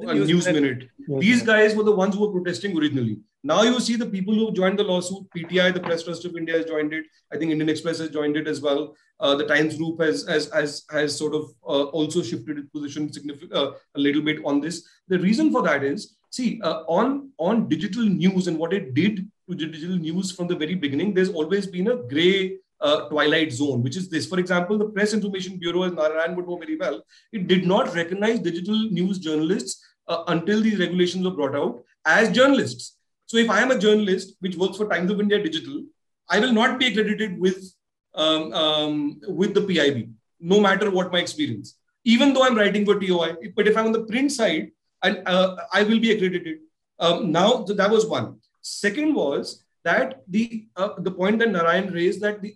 [0.00, 0.88] a news, news minute.
[1.08, 1.20] minute.
[1.20, 3.18] These guys were the ones who were protesting originally.
[3.44, 5.26] Now you see the people who joined the lawsuit.
[5.36, 7.04] PTI, the Press Trust of India, has joined it.
[7.32, 8.94] I think Indian Express has joined it as well.
[9.18, 13.12] Uh, the Times Group has has has, has sort of uh, also shifted its position
[13.12, 14.86] significant uh, a little bit on this.
[15.08, 19.28] The reason for that is, see, uh, on on digital news and what it did
[19.48, 21.12] to digital news from the very beginning.
[21.12, 24.26] There's always been a gray uh, twilight zone, which is this.
[24.26, 27.02] For example, the Press Information Bureau, as Narayan would know very well,
[27.32, 32.30] it did not recognize digital news journalists uh, until these regulations were brought out as
[32.30, 32.98] journalists.
[33.26, 35.84] So if I am a journalist which works for Times of India Digital,
[36.28, 37.72] I will not be accredited with
[38.14, 40.12] um, um, with the PIB.
[40.52, 43.36] no matter what my experience, even though I'm writing for TOI.
[43.56, 44.72] But if I'm on the print side,
[45.02, 46.58] and uh, I will be accredited.
[46.98, 48.36] Um, now that was one.
[48.60, 52.54] Second was that the uh, the point that Narayan raised that the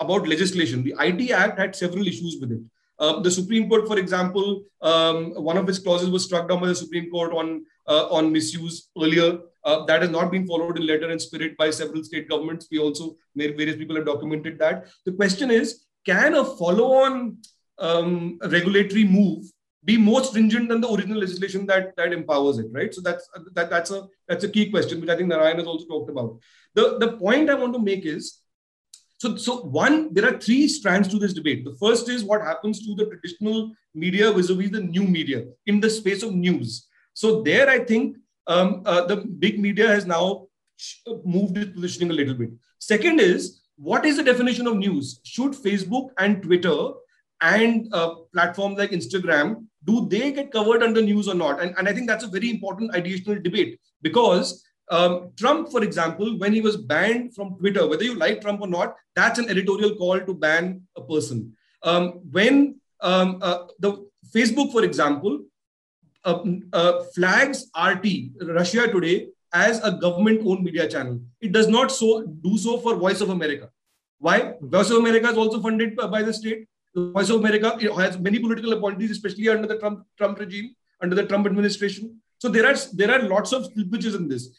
[0.00, 2.60] about legislation, the IT Act had several issues with it.
[2.98, 6.66] Uh, the Supreme Court, for example, um, one of its clauses was struck down by
[6.66, 9.38] the Supreme Court on uh, on misuse earlier.
[9.64, 12.66] Uh, that has not been followed in letter and spirit by several state governments.
[12.70, 14.88] We also various people have documented that.
[15.04, 17.38] The question is, can a follow-on
[17.78, 19.44] um, regulatory move
[19.84, 22.66] be more stringent than the original legislation that that empowers it?
[22.72, 22.92] Right.
[22.92, 25.86] So that's that, that's a that's a key question, which I think Narayan has also
[25.86, 26.38] talked about.
[26.74, 28.37] The the point I want to make is
[29.18, 31.64] so, so one, there are three strands to this debate.
[31.64, 35.90] The first is what happens to the traditional media vis-a-vis the new media in the
[35.90, 36.86] space of news.
[37.14, 38.16] So there, I think
[38.46, 40.46] um, uh, the big media has now
[41.24, 42.50] moved its positioning a little bit.
[42.78, 45.20] Second is what is the definition of news?
[45.24, 46.90] Should Facebook and Twitter
[47.40, 51.60] and uh, platforms like Instagram do they get covered under news or not?
[51.60, 56.38] And, and I think that's a very important ideational debate because um, Trump, for example,
[56.38, 59.94] when he was banned from Twitter, whether you like Trump or not, that's an editorial
[59.96, 61.56] call to ban a person.
[61.82, 65.44] Um, when um, uh, the Facebook, for example,
[66.24, 68.06] uh, uh, flags RT,
[68.40, 73.20] Russia Today, as a government-owned media channel, it does not so do so for Voice
[73.20, 73.70] of America.
[74.18, 74.54] Why?
[74.60, 76.66] Voice of America is also funded by the state.
[76.94, 81.24] Voice of America has many political appointees, especially under the Trump Trump regime, under the
[81.24, 82.20] Trump administration.
[82.38, 84.50] So there are there are lots of slippages in this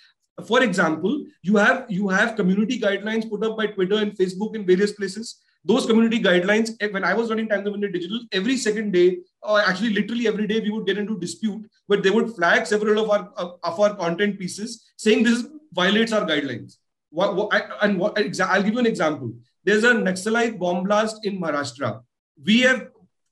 [0.41, 4.65] for example you have you have community guidelines put up by twitter and facebook in
[4.65, 5.41] various places.
[5.65, 9.17] Those community guidelines eh, when i was running times of india digital every second day
[9.41, 13.01] or actually literally every day we would get into dispute but they would flag several
[13.01, 13.23] of our
[13.71, 16.77] of our content pieces saying this violates our guidelines.
[17.11, 19.33] What, what, and what, i'll give you an example.
[19.63, 22.01] There's a naxalite bomb blast in maharashtra.
[22.45, 22.87] We have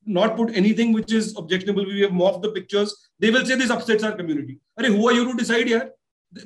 [0.06, 1.86] not put anything which is objectionable.
[1.86, 2.96] We have morphed the pictures.
[3.20, 4.60] They will say this upsets our community.
[4.78, 5.92] Are who are you to decide here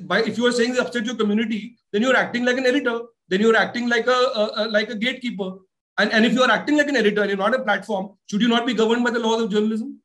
[0.02, 3.00] by if you are saying this upset your community, then you're acting like an editor.
[3.28, 5.52] Then you're acting like a, a, a, like a gatekeeper.
[5.98, 8.42] And, and if you are acting like an editor and you're not a platform, should
[8.42, 10.00] you not be governed by the laws of journalism?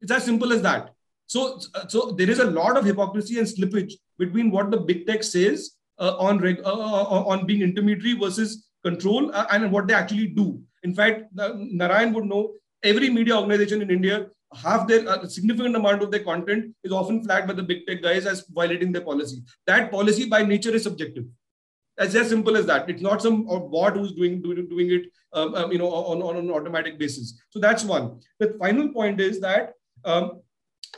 [0.00, 0.94] It's as simple as that.
[1.26, 5.22] So, so there is a lot of hypocrisy and slippage between what the big tech
[5.22, 9.94] says uh, on reg, uh, uh on being intermediary versus control uh, and what they
[9.94, 10.60] actually do.
[10.82, 16.02] In fact, Narayan would know every media organization in India half their a significant amount
[16.02, 19.42] of their content is often flagged by the big tech guys as violating their policy.
[19.66, 21.24] That policy by nature is subjective.
[21.98, 22.88] It's as simple as that.
[22.88, 26.36] It's not some bot who's doing doing, doing it, um, um, you know, on, on
[26.36, 27.40] an automatic basis.
[27.50, 28.20] So that's one.
[28.38, 29.74] The final point is that,
[30.04, 30.40] um,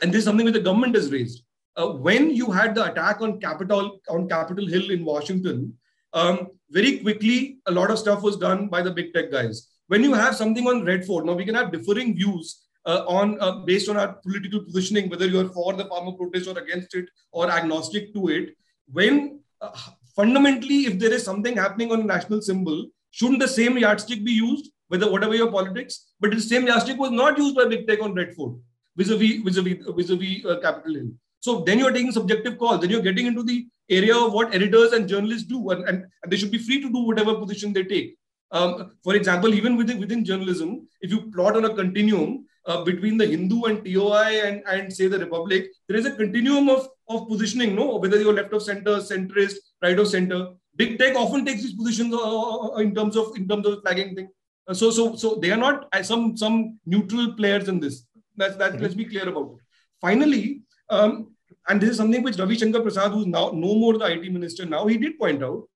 [0.01, 1.43] and this is something that the government has raised.
[1.75, 5.73] Uh, when you had the attack on Capitol on Capitol Hill in Washington,
[6.13, 9.69] um, very quickly a lot of stuff was done by the big tech guys.
[9.87, 13.39] When you have something on Red Fort, now we can have differing views uh, on
[13.41, 17.05] uh, based on our political positioning, whether you're for the farmer protest or against it
[17.31, 18.55] or agnostic to it.
[18.91, 19.71] When uh,
[20.15, 24.31] fundamentally, if there is something happening on a national symbol, shouldn't the same yardstick be
[24.31, 26.07] used, whether whatever your politics?
[26.19, 28.57] But the same yardstick was not used by Big Tech on Red Fort
[28.97, 31.11] vis-a-vis vis-a-vis vis-a-vis uh, Capitol Hill.
[31.39, 32.81] So then you're taking subjective calls.
[32.81, 36.31] Then you're getting into the area of what editors and journalists do, and, and, and
[36.31, 38.15] they should be free to do whatever position they take.
[38.51, 43.17] Um, for example, even within, within journalism, if you plot on a continuum, uh, between
[43.17, 47.27] the Hindu and TOI and, and say the Republic, there is a continuum of, of
[47.27, 47.97] positioning, no?
[47.97, 50.49] Whether you're left of center, centrist, right of center.
[50.75, 54.15] Big tech often takes these positions uh, uh in terms of in terms of flagging
[54.15, 54.29] thing.
[54.67, 58.05] Uh, so so so they are not uh, some some neutral players in this.
[58.37, 58.73] That's that.
[58.73, 58.83] Mm-hmm.
[58.83, 59.63] Let's be clear about it.
[59.99, 61.35] Finally, um,
[61.67, 64.65] and this is something which Ravi Shankar Prasad, who's now no more the IT minister
[64.65, 65.67] now, he did point out.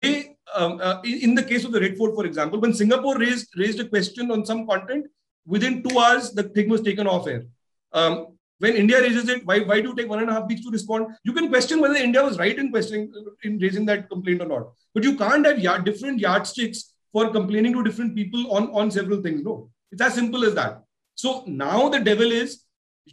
[0.00, 3.48] They, um, uh, in the case of the Red Fort, for example, when Singapore raised
[3.56, 5.06] raised a question on some content,
[5.54, 7.44] within two hours, the thing was taken off air.
[7.92, 8.14] Um,
[8.58, 10.70] when India raises it, why, why do you take one and a half weeks to
[10.70, 11.06] respond?
[11.24, 13.12] You can question whether India was right in questioning
[13.44, 14.72] in raising that complaint or not.
[14.94, 19.22] But you can't have yard, different yardsticks for complaining to different people on, on several
[19.22, 19.42] things.
[19.42, 20.82] No, it's as simple as that.
[21.14, 22.64] So now the devil is,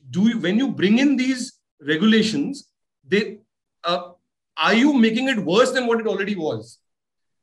[0.10, 2.70] do you, when you bring in these regulations,
[3.08, 3.40] they
[3.84, 4.12] uh,
[4.58, 6.80] are you making it worse than what it already was,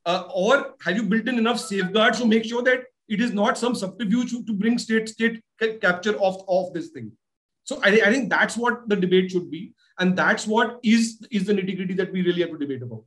[0.06, 3.58] uh, or have you built in enough safeguards to make sure that it is not
[3.58, 5.42] some subterfuge to bring state state
[5.80, 7.12] capture of, of this thing.
[7.64, 9.74] So I, I think that's what the debate should be.
[9.98, 13.04] And that's what is, is the nitty gritty that we really have to debate about.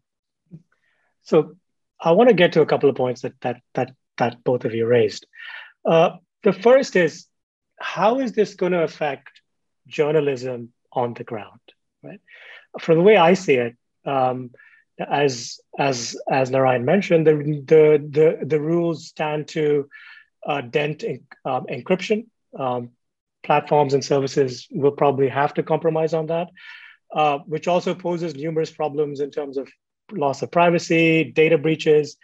[1.24, 1.56] So
[2.00, 4.76] I want to get to a couple of points that, that, that, that both of
[4.76, 5.26] you raised.
[5.84, 7.26] Uh, the first is
[7.80, 9.42] how is this going to affect
[9.88, 11.60] journalism on the ground?
[12.04, 12.22] Right.
[12.80, 13.76] From the way I see it,
[14.06, 14.52] um,
[15.00, 19.90] as as as Narayan mentioned, the the the, the rules stand to
[20.46, 22.28] uh, dent in, um, encryption.
[22.58, 22.92] Um,
[23.44, 26.48] platforms and services will probably have to compromise on that,
[27.14, 29.70] uh, which also poses numerous problems in terms of
[30.12, 32.18] loss of privacy, data breaches,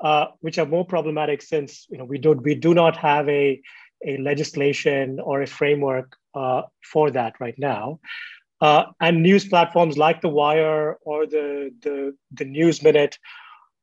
[0.00, 3.60] uh, which are more problematic since you know we do we do not have a
[4.06, 7.98] a legislation or a framework uh, for that right now.
[8.60, 13.18] Uh, and news platforms like the Wire or the the, the News Minute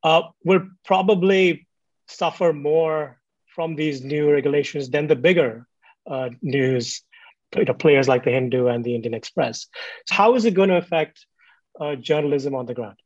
[0.03, 1.67] uh, will probably
[2.07, 3.19] suffer more
[3.55, 5.65] from these new regulations than the bigger
[6.07, 7.03] uh, news
[7.55, 9.67] you know, players like the Hindu and the Indian Express.
[10.07, 11.25] So how is it going to affect
[11.79, 12.97] uh, journalism on the ground?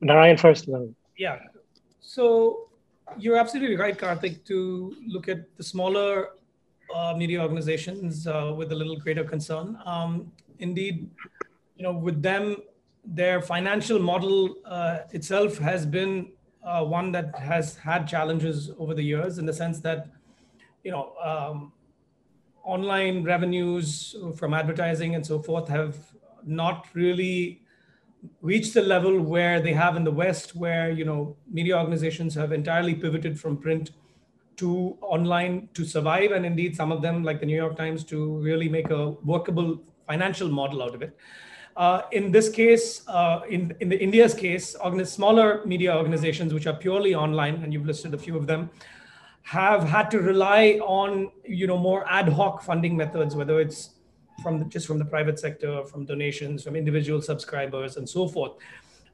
[0.00, 0.68] Narayan first.
[1.16, 1.38] Yeah.
[2.00, 2.68] So
[3.18, 6.30] you're absolutely right, Karthik, to look at the smaller
[7.16, 9.78] media organizations uh, with a little greater concern.
[9.84, 11.10] Um, indeed,
[11.76, 12.56] you know, with them,
[13.04, 16.32] their financial model uh, itself has been
[16.64, 20.08] uh, one that has had challenges over the years in the sense that,
[20.82, 21.72] you know, um,
[22.64, 25.96] online revenues from advertising and so forth have
[26.44, 27.62] not really
[28.42, 32.52] reached the level where they have in the West, where you know media organizations have
[32.52, 33.90] entirely pivoted from print
[34.56, 38.38] to online to survive, and indeed some of them, like the New York Times, to
[38.38, 41.16] really make a workable financial model out of it.
[41.76, 46.72] Uh, in this case, uh, in, in the India's case, smaller media organizations which are
[46.72, 48.70] purely online, and you've listed a few of them,
[49.42, 53.90] have had to rely on you know more ad hoc funding methods, whether it's
[54.42, 58.52] from the, just from the private sector, from donations, from individual subscribers, and so forth.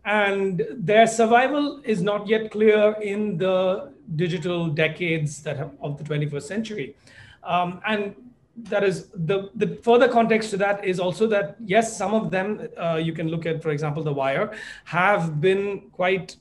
[0.04, 6.04] And their survival is not yet clear in the digital decades that have, of the
[6.04, 6.96] 21st century.
[7.44, 8.14] Um, and
[8.56, 12.68] that is the, the further context to that is also that yes, some of them
[12.76, 14.52] uh, you can look at, for example, the Wire,
[14.84, 16.36] have been quite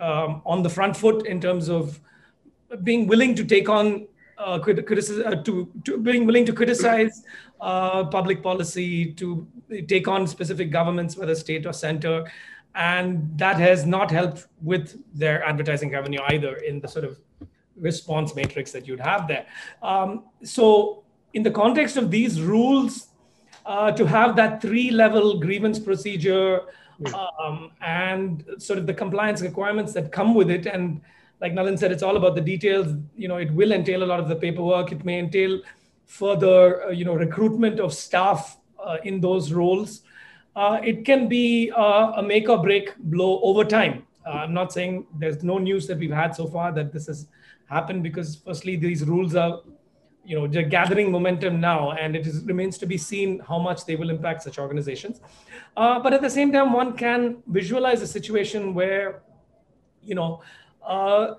[0.00, 2.00] um, on the front foot in terms of
[2.84, 4.06] being willing to take on
[4.38, 7.24] uh, criticism, uh, to, to being willing to criticize
[7.60, 9.46] uh, public policy, to
[9.88, 12.24] take on specific governments, whether state or center.
[12.74, 17.18] And that has not helped with their advertising revenue either in the sort of
[17.76, 19.46] response matrix that you'd have there.
[19.82, 23.08] Um, so, in the context of these rules,
[23.66, 26.62] uh, to have that three level grievance procedure
[27.14, 31.00] um, and sort of the compliance requirements that come with it and
[31.40, 32.94] like Nalin said, it's all about the details.
[33.16, 34.92] You know, it will entail a lot of the paperwork.
[34.92, 35.60] It may entail
[36.06, 40.02] further, uh, you know, recruitment of staff uh, in those roles.
[40.56, 44.06] Uh, it can be uh, a make or break blow over time.
[44.26, 47.28] Uh, I'm not saying there's no news that we've had so far that this has
[47.66, 49.60] happened because, firstly, these rules are,
[50.24, 53.86] you know, they're gathering momentum now, and it is, remains to be seen how much
[53.86, 55.20] they will impact such organizations.
[55.76, 59.22] Uh, but at the same time, one can visualize a situation where,
[60.02, 60.42] you know,
[60.84, 61.34] uh,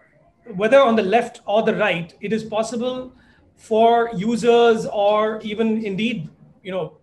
[0.55, 3.13] whether on the left or the right, it is possible
[3.55, 6.29] for users or even indeed,
[6.63, 6.97] you know,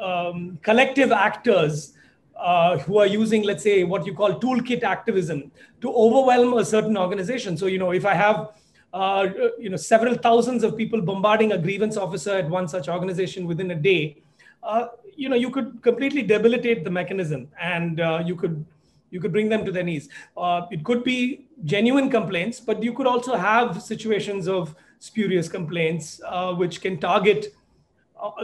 [0.00, 1.94] um, collective actors
[2.36, 6.96] uh, who are using, let's say, what you call toolkit activism to overwhelm a certain
[6.96, 7.56] organization.
[7.56, 8.52] So, you know, if I have,
[8.94, 9.28] uh,
[9.58, 13.70] you know, several thousands of people bombarding a grievance officer at one such organization within
[13.70, 14.22] a day,
[14.62, 14.86] uh,
[15.16, 18.64] you know, you could completely debilitate the mechanism and uh, you could
[19.10, 20.08] you could bring them to their knees.
[20.36, 26.20] Uh, it could be genuine complaints, but you could also have situations of spurious complaints
[26.26, 27.54] uh, which can target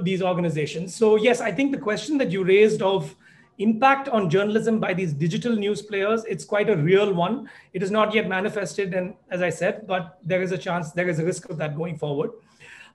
[0.02, 0.94] these organizations.
[0.94, 3.14] So, yes, I think the question that you raised of
[3.58, 7.48] impact on journalism by these digital news players, it's quite a real one.
[7.72, 11.08] It is not yet manifested, and as I said, but there is a chance, there
[11.08, 12.30] is a risk of that going forward.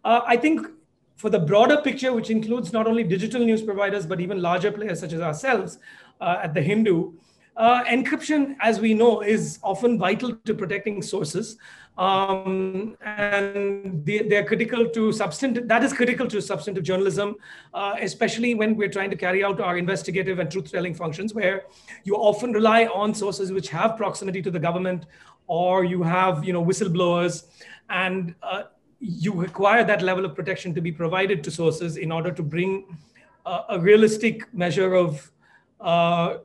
[0.03, 0.67] Uh, I think
[1.15, 4.99] for the broader picture, which includes not only digital news providers, but even larger players
[4.99, 5.77] such as ourselves
[6.19, 7.13] uh, at the Hindu,
[7.57, 11.57] uh, encryption, as we know, is often vital to protecting sources.
[11.97, 17.35] Um, and they, are critical to substantive, that is critical to substantive journalism,
[17.73, 21.65] uh, especially when we're trying to carry out our investigative and truth-telling functions, where
[22.03, 25.05] you often rely on sources which have proximity to the government,
[25.47, 27.43] or you have, you know, whistleblowers,
[27.89, 28.63] and uh,
[29.01, 32.97] you require that level of protection to be provided to sources in order to bring
[33.45, 35.31] a realistic measure of
[35.79, 36.37] uh,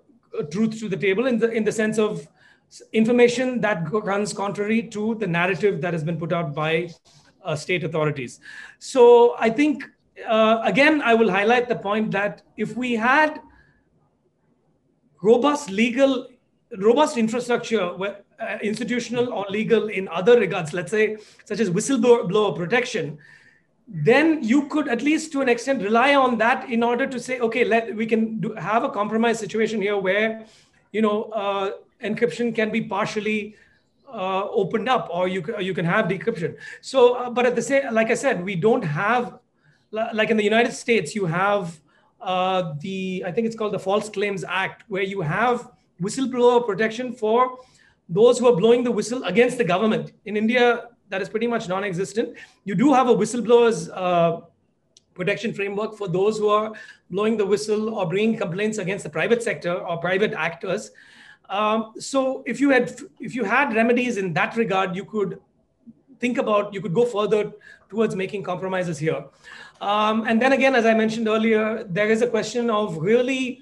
[0.50, 2.26] truth to the table in the in the sense of
[2.92, 6.90] information that runs contrary to the narrative that has been put out by
[7.44, 8.40] uh, state authorities.
[8.78, 9.84] So I think
[10.26, 13.40] uh, again I will highlight the point that if we had
[15.22, 16.28] robust legal
[16.78, 22.54] robust infrastructure where, uh, institutional or legal in other regards let's say such as whistleblower
[22.54, 23.18] protection
[23.86, 27.38] then you could at least to an extent rely on that in order to say
[27.38, 30.44] okay let we can do, have a compromise situation here where
[30.92, 31.70] you know uh,
[32.02, 33.54] encryption can be partially
[34.12, 36.56] uh, opened up, or you you can have decryption.
[36.80, 39.38] So, uh, but at the same, like I said, we don't have
[39.90, 41.78] like in the United States, you have
[42.20, 45.70] uh, the I think it's called the False Claims Act, where you have
[46.00, 47.58] whistleblower protection for
[48.08, 50.12] those who are blowing the whistle against the government.
[50.24, 52.36] In India, that is pretty much non-existent.
[52.64, 54.40] You do have a whistleblowers uh,
[55.14, 56.72] protection framework for those who are
[57.10, 60.90] blowing the whistle or bringing complaints against the private sector or private actors.
[61.48, 65.38] Um, so if you had if you had remedies in that regard, you could
[66.18, 67.52] think about you could go further
[67.88, 69.24] towards making compromises here.
[69.80, 73.60] Um, and then again, as I mentioned earlier, there is a question of really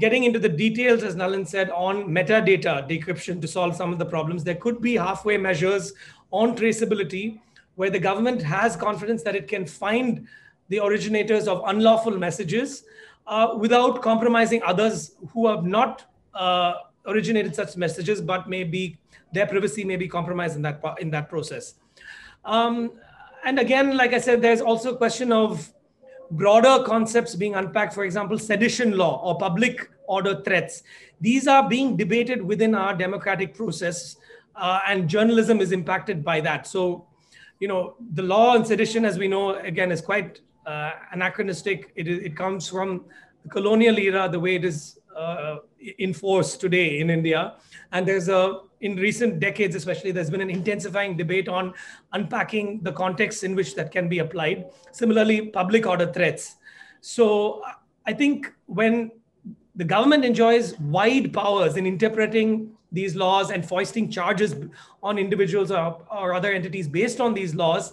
[0.00, 4.04] getting into the details, as Nalin said, on metadata decryption to solve some of the
[4.04, 4.42] problems.
[4.42, 5.92] There could be halfway measures
[6.30, 7.38] on traceability
[7.76, 10.26] where the government has confidence that it can find
[10.68, 12.84] the originators of unlawful messages
[13.26, 16.74] uh, without compromising others who have not uh,
[17.06, 18.98] originated such messages, but maybe
[19.32, 21.74] their privacy may be compromised in that in that process.
[22.44, 22.92] Um,
[23.44, 25.72] and again, like I said, there's also a question of
[26.30, 27.94] broader concepts being unpacked.
[27.94, 30.82] For example, sedition law or public order threats.
[31.20, 34.16] These are being debated within our democratic process,
[34.56, 36.66] uh, and journalism is impacted by that.
[36.66, 37.06] So,
[37.60, 41.92] you know, the law on sedition, as we know, again, is quite uh, anachronistic.
[41.94, 43.04] It, it comes from
[43.42, 45.56] the colonial era, the way it is uh,
[45.98, 47.54] enforced today in India.
[47.92, 51.74] And there's a, in recent decades, especially, there's been an intensifying debate on
[52.12, 54.66] unpacking the context in which that can be applied.
[54.92, 56.56] Similarly, public order threats.
[57.00, 57.62] So
[58.06, 59.10] I think when
[59.76, 64.56] the government enjoys wide powers in interpreting these laws and foisting charges
[65.02, 67.92] on individuals or, or other entities based on these laws,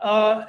[0.00, 0.46] uh,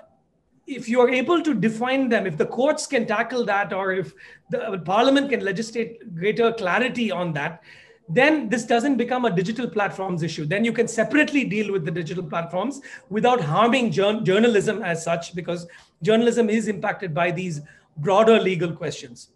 [0.66, 4.14] if you are able to define them, if the courts can tackle that, or if
[4.50, 7.62] the parliament can legislate greater clarity on that,
[8.10, 10.46] then this doesn't become a digital platforms issue.
[10.46, 15.68] Then you can separately deal with the digital platforms without harming journalism as such, because
[16.02, 17.62] journalism is impacted by these
[17.98, 19.30] broader legal questions.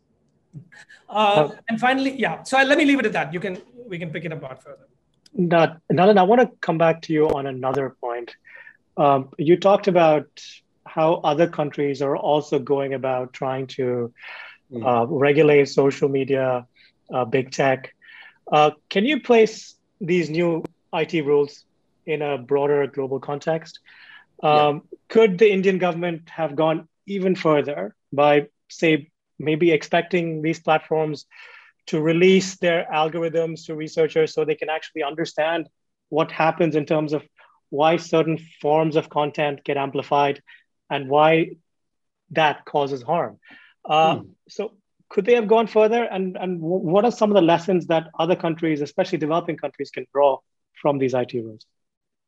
[1.07, 2.43] Uh, and finally, yeah.
[2.43, 3.33] So let me leave it at that.
[3.33, 4.87] You can we can pick it apart further.
[5.33, 8.35] Not, Nalin, I want to come back to you on another point.
[8.97, 10.27] Um, you talked about
[10.85, 14.11] how other countries are also going about trying to
[14.71, 14.85] mm.
[14.85, 16.65] uh, regulate social media,
[17.13, 17.93] uh, big tech.
[18.51, 21.65] Uh, can you place these new IT rules
[22.05, 23.79] in a broader global context?
[24.41, 24.51] Um,
[24.91, 24.97] yeah.
[25.09, 31.25] Could the Indian government have gone even further by, say, maybe expecting these platforms
[31.87, 35.69] to release their algorithms to researchers so they can actually understand
[36.09, 37.23] what happens in terms of
[37.69, 40.41] why certain forms of content get amplified
[40.89, 41.51] and why
[42.31, 43.39] that causes harm.
[43.85, 44.29] Uh, hmm.
[44.49, 44.73] So,
[45.09, 46.03] could they have gone further?
[46.05, 50.05] And, and what are some of the lessons that other countries, especially developing countries, can
[50.13, 50.37] draw
[50.81, 51.65] from these IT rules?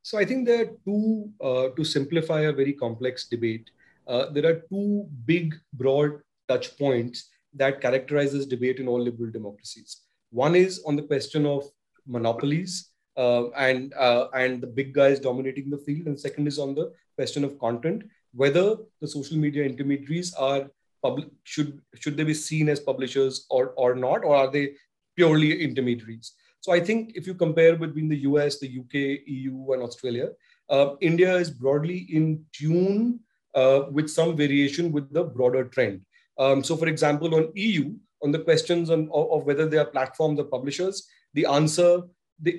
[0.02, 3.70] So, I think there are two, uh, to simplify a very complex debate,
[4.06, 10.02] uh, there are two big, broad touch points that characterizes debate in all liberal democracies.
[10.30, 11.64] One is on the question of
[12.06, 16.74] monopolies uh, and uh, and the big guys dominating the field, and second is on
[16.74, 20.70] the question of content whether the social media intermediaries are
[21.02, 24.74] public should should they be seen as publishers or or not or are they
[25.16, 26.32] purely intermediaries?
[26.60, 30.28] So i think if you compare between the us the uk eu and australia
[30.68, 33.20] uh, india is broadly in tune
[33.54, 36.02] uh, with some variation with the broader trend.
[36.38, 39.86] Um, so for example on eu on the questions on, of, of whether they are
[39.96, 42.02] platforms or publishers the answer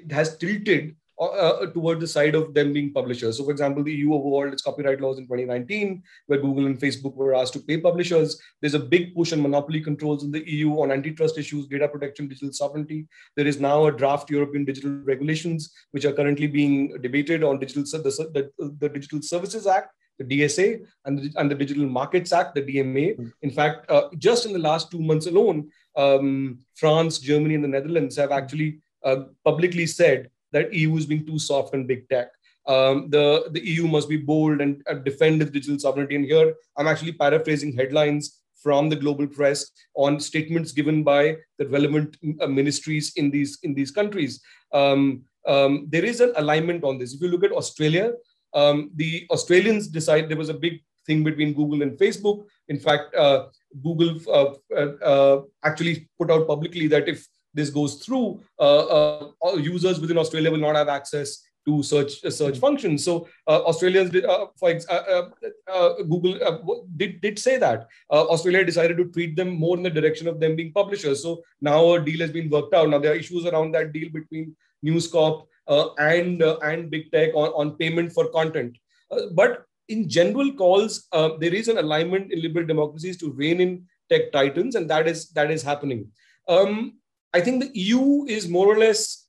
[0.09, 3.37] has tilted uh, uh, toward the side of them being publishers.
[3.37, 7.13] So, for example, the EU overhauled its copyright laws in 2019, where Google and Facebook
[7.15, 8.41] were asked to pay publishers.
[8.59, 12.27] There's a big push on monopoly controls in the EU on antitrust issues, data protection,
[12.27, 13.05] digital sovereignty.
[13.35, 17.83] There is now a draft European digital regulations, which are currently being debated on digital
[17.83, 22.55] the, the, the Digital Services Act, the DSA, and the, and the Digital Markets Act,
[22.55, 23.15] the DMA.
[23.15, 23.27] Hmm.
[23.43, 27.67] In fact, uh, just in the last two months alone, um, France, Germany, and the
[27.67, 32.29] Netherlands have actually uh, publicly said that EU is being too soft on big tech.
[32.67, 36.15] Um, the, the EU must be bold and uh, defend its digital sovereignty.
[36.15, 41.67] And here I'm actually paraphrasing headlines from the global press on statements given by the
[41.67, 44.41] relevant uh, ministries in these in these countries.
[44.73, 47.13] Um, um, there is an alignment on this.
[47.13, 48.13] If you look at Australia,
[48.53, 52.45] um, the Australians decide there was a big thing between Google and Facebook.
[52.67, 53.47] In fact, uh,
[53.83, 59.55] Google uh, uh, uh actually put out publicly that if this goes through, uh, uh,
[59.55, 63.03] users within Australia will not have access to search uh, search functions.
[63.03, 69.05] So uh, Australians, did, uh, for uh, Google did did say that Australia decided to
[69.11, 71.21] treat them more in the direction of them being publishers.
[71.21, 72.89] So now a deal has been worked out.
[72.89, 77.11] Now there are issues around that deal between News Corp uh, and uh, and big
[77.11, 78.77] tech on, on payment for content.
[79.11, 83.61] Uh, but in general calls, uh, there is an alignment in liberal democracies to rein
[83.61, 86.07] in tech titans, and that is that is happening.
[86.47, 86.97] Um,
[87.33, 89.27] I think the EU is more or less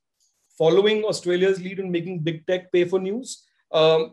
[0.58, 3.44] following Australia's lead in making big tech pay for news.
[3.72, 4.12] Um,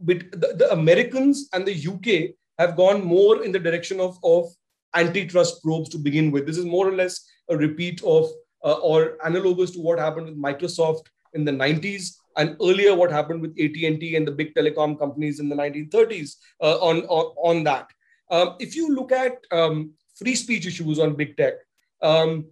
[0.00, 4.46] but the, the, Americans and the UK have gone more in the direction of, of
[4.94, 6.46] antitrust probes to begin with.
[6.46, 8.30] This is more or less a repeat of
[8.64, 13.40] uh, or analogous to what happened with Microsoft in the 90s and earlier what happened
[13.40, 17.88] with AT&T and the big telecom companies in the 1930s uh, on, on, on that.
[18.30, 21.54] Um, if you look at um, free speech issues on big tech,
[22.02, 22.46] um,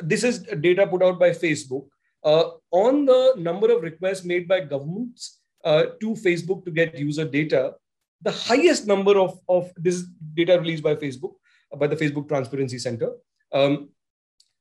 [0.00, 1.86] this is data put out by Facebook.
[2.22, 7.24] Uh, on the number of requests made by governments uh, to Facebook to get user
[7.24, 7.74] data,
[8.22, 11.34] the highest number of, of this data released by Facebook,
[11.72, 13.12] uh, by the Facebook Transparency Center,
[13.52, 13.90] um,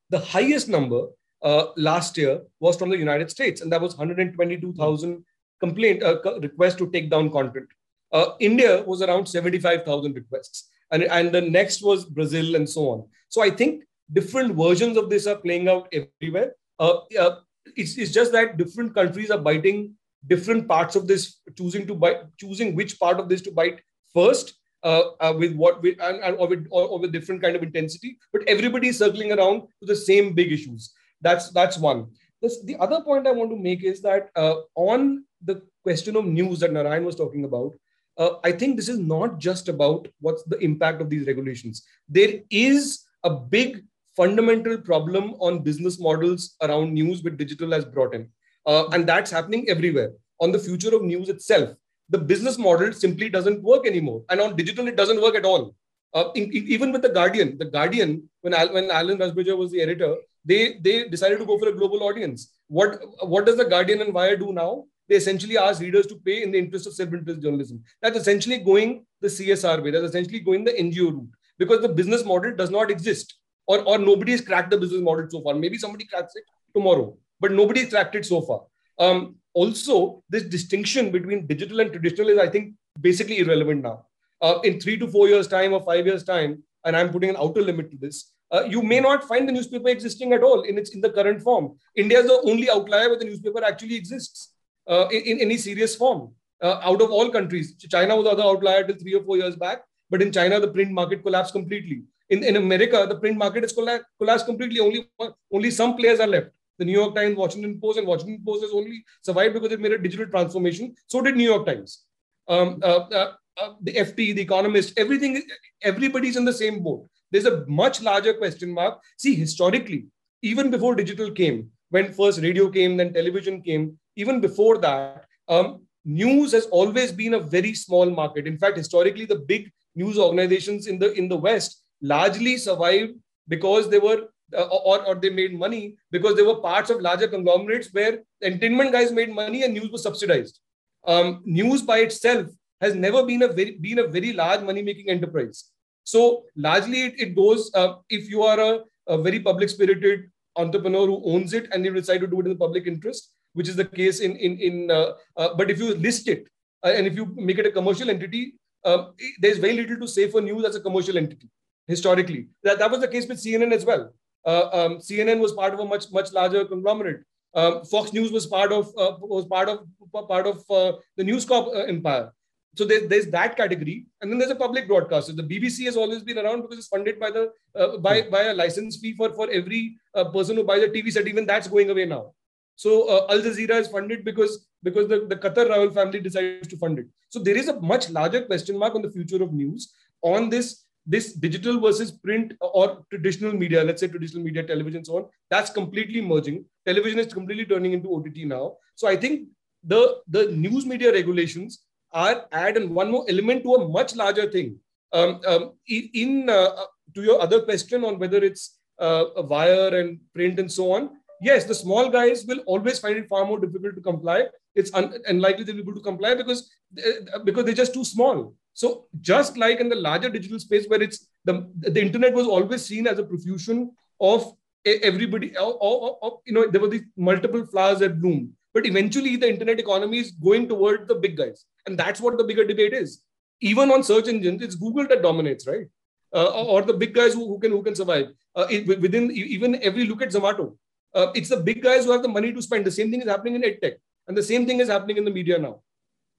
[0.09, 1.07] the highest number
[1.41, 5.23] uh, last year was from the United States, and that was 122,000
[5.59, 7.67] complaint uh, requests to take down content.
[8.11, 13.07] Uh, India was around 75,000 requests, and, and the next was Brazil, and so on.
[13.29, 16.53] So I think different versions of this are playing out everywhere.
[16.79, 17.35] Uh, uh,
[17.75, 19.93] it's, it's just that different countries are biting
[20.27, 23.81] different parts of this, choosing to bite, choosing which part of this to bite
[24.13, 24.55] first.
[24.83, 27.63] Uh, uh, with what with and, and or, with, or, or, with different kind of
[27.63, 30.91] intensity, but everybody is circling around to the same big issues.
[31.21, 32.07] That's that's one.
[32.41, 36.25] This, the other point I want to make is that uh, on the question of
[36.25, 37.73] news that Narayan was talking about,
[38.17, 41.83] uh, I think this is not just about what's the impact of these regulations.
[42.09, 43.85] There is a big
[44.15, 48.29] fundamental problem on business models around news with digital has brought in.
[48.65, 50.11] Uh, and that's happening everywhere.
[50.39, 51.69] On the future of news itself,
[52.09, 54.23] the business model simply doesn't work anymore.
[54.29, 55.75] And on digital, it doesn't work at all.
[56.13, 59.71] Uh, in, in, even with the Guardian, the Guardian, when, Al, when Alan Rusbridger was
[59.71, 62.53] the editor, they, they decided to go for a global audience.
[62.67, 64.85] What, what does the Guardian and Wire do now?
[65.09, 67.83] They essentially ask readers to pay in the interest of self-interest journalism.
[68.01, 69.91] That's essentially going the CSR way.
[69.91, 73.35] That's essentially going the NGO route because the business model does not exist
[73.67, 75.53] or, or nobody has cracked the business model so far.
[75.53, 76.43] Maybe somebody cracks it
[76.73, 78.63] tomorrow, but nobody cracked it so far.
[78.99, 84.05] Um, also, this distinction between digital and traditional is, I think, basically irrelevant now.
[84.41, 87.37] Uh, in three to four years' time or five years' time, and I'm putting an
[87.37, 90.77] outer limit to this, uh, you may not find the newspaper existing at all in
[90.77, 91.75] its in the current form.
[91.95, 94.53] India is the only outlier where the newspaper actually exists
[94.87, 96.31] uh, in, in, any serious form.
[96.61, 99.55] Uh, out of all countries, China was the other outlier till three or four years
[99.55, 102.03] back, but in China the print market collapsed completely.
[102.33, 104.79] In, in America, the print market has collapsed, collapsed completely.
[104.79, 105.07] Only
[105.51, 106.49] only some players are left.
[106.79, 109.91] The New York Times, Washington Post, and Washington Post has only survived because it made
[109.91, 110.95] a digital transformation.
[111.07, 112.05] So did New York Times.
[112.47, 113.31] Um, uh, uh,
[113.61, 115.43] uh, the FT, the Economist, everything,
[115.83, 117.07] everybody's in the same boat.
[117.31, 118.99] There's a much larger question mark.
[119.17, 120.07] See, historically,
[120.41, 125.85] even before digital came, when first radio came, then television came, even before that, um,
[126.03, 128.47] news has always been a very small market.
[128.47, 133.13] In fact, historically, the big news organizations in the in the West largely survived
[133.47, 137.27] because they were uh, or, or they made money because they were parts of larger
[137.27, 140.59] conglomerates where entertainment guys made money and news was subsidized.
[141.07, 142.47] Um, news by itself
[142.81, 145.71] has never been a very been a very large money making enterprise.
[146.03, 151.07] So largely it, it goes uh, if you are a, a very public spirited entrepreneur
[151.07, 153.75] who owns it and they decide to do it in the public interest, which is
[153.75, 154.91] the case in in in.
[154.91, 156.47] Uh, uh, but if you list it
[156.83, 158.53] uh, and if you make it a commercial entity,
[158.85, 161.49] um, there's very little to say for news as a commercial entity
[161.87, 162.47] historically.
[162.63, 164.13] That, that was the case with CNN as well.
[164.45, 167.23] Uh, um, CNN was part of a much much larger conglomerate.
[167.55, 169.87] Um, Fox News was part of uh, was part of
[170.27, 172.31] part of uh, the News Corp uh, empire.
[172.75, 175.31] So there, there's that category, and then there's a public broadcaster.
[175.31, 178.53] The BBC has always been around because it's funded by the uh, by by a
[178.53, 181.27] license fee for for every uh, person who buys a TV set.
[181.27, 182.33] Even that's going away now.
[182.75, 186.99] So Al Jazeera is funded because because the, the Qatar royal family decides to fund
[186.99, 187.05] it.
[187.29, 190.83] So there is a much larger question mark on the future of news on this
[191.05, 195.69] this digital versus print or traditional media, let's say traditional media, television, so on, that's
[195.69, 196.65] completely merging.
[196.85, 198.77] Television is completely turning into OTT now.
[198.95, 199.49] So I think
[199.83, 204.49] the, the news media regulations are add and one more element to a much larger
[204.49, 204.77] thing.
[205.11, 209.95] Um, um, in uh, uh, to your other question on whether it's uh, a wire
[209.99, 213.59] and print and so on, yes, the small guys will always find it far more
[213.59, 214.45] difficult to comply.
[214.75, 218.55] It's un- unlikely they'll be able to comply because uh, because they're just too small.
[218.73, 222.85] So just like in the larger digital space where it's the, the internet was always
[222.85, 224.51] seen as a profusion of
[224.85, 228.51] everybody, or, or, or, you know, there were these multiple flowers that bloomed.
[228.73, 231.65] But eventually the internet economy is going toward the big guys.
[231.85, 233.21] And that's what the bigger debate is.
[233.61, 235.85] Even on search engines, it's Google that dominates, right?
[236.33, 238.27] Uh, or the big guys who, who can who can survive.
[238.55, 240.75] Uh, within even every look at Zomato.
[241.13, 242.83] Uh, it's the big guys who have the money to spend.
[242.83, 243.97] The same thing is happening in edtech,
[244.27, 245.81] and the same thing is happening in the media now.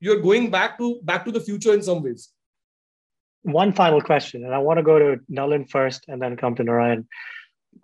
[0.04, 2.28] You're going back to back to the future in some ways.
[3.42, 6.64] One final question, and I want to go to Nalin first, and then come to
[6.64, 7.06] Narayan.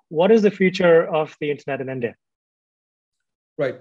[0.08, 2.14] What is the future of the internet in India?
[3.56, 3.78] Right,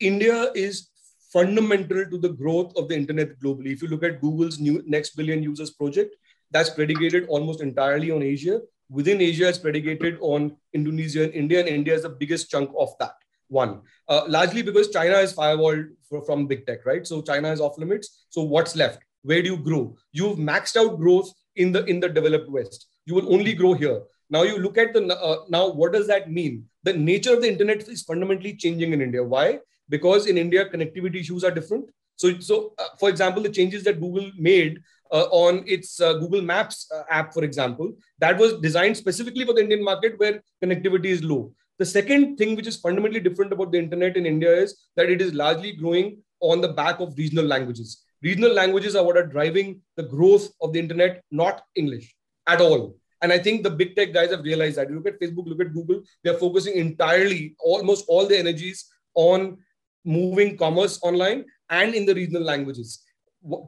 [0.00, 0.88] India is
[1.32, 3.72] fundamental to the growth of the internet globally.
[3.72, 6.14] If you look at Google's new next billion users project,
[6.50, 8.60] that's predicated almost entirely on Asia.
[8.90, 12.94] Within Asia, it's predicated on Indonesia and India, and India is the biggest chunk of
[13.00, 13.16] that.
[13.48, 17.06] One, uh, largely because China is firewalled for, from big tech, right?
[17.06, 18.26] So China is off limits.
[18.28, 19.02] So what's left?
[19.22, 19.96] Where do you grow?
[20.12, 22.86] You've maxed out growth in the in the developed West.
[23.06, 24.02] You will only grow here.
[24.30, 25.70] Now you look at the uh, now.
[25.70, 26.64] What does that mean?
[26.84, 29.24] The nature of the internet is fundamentally changing in India.
[29.24, 29.60] Why?
[29.88, 31.88] Because in India, connectivity issues are different.
[32.16, 34.80] So, so uh, for example, the changes that Google made
[35.10, 39.54] uh, on its uh, Google Maps uh, app, for example, that was designed specifically for
[39.54, 41.52] the Indian market where connectivity is low.
[41.78, 45.22] The second thing which is fundamentally different about the internet in India is that it
[45.22, 48.04] is largely growing on the back of regional languages.
[48.22, 52.14] Regional languages are what are driving the growth of the internet, not English
[52.48, 52.96] at all.
[53.22, 54.88] And I think the big tech guys have realized that.
[54.88, 59.58] You look at Facebook, look at Google, they're focusing entirely, almost all their energies on
[60.04, 63.02] moving commerce online and in the regional languages.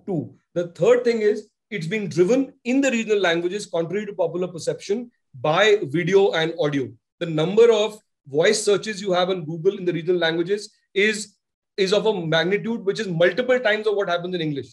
[0.07, 0.35] Two.
[0.55, 5.11] The third thing is it's being driven in the regional languages, contrary to popular perception,
[5.41, 6.89] by video and audio.
[7.21, 11.37] The number of voice searches you have on Google in the regional languages is,
[11.77, 14.69] is of a magnitude which is multiple times of what happens in English.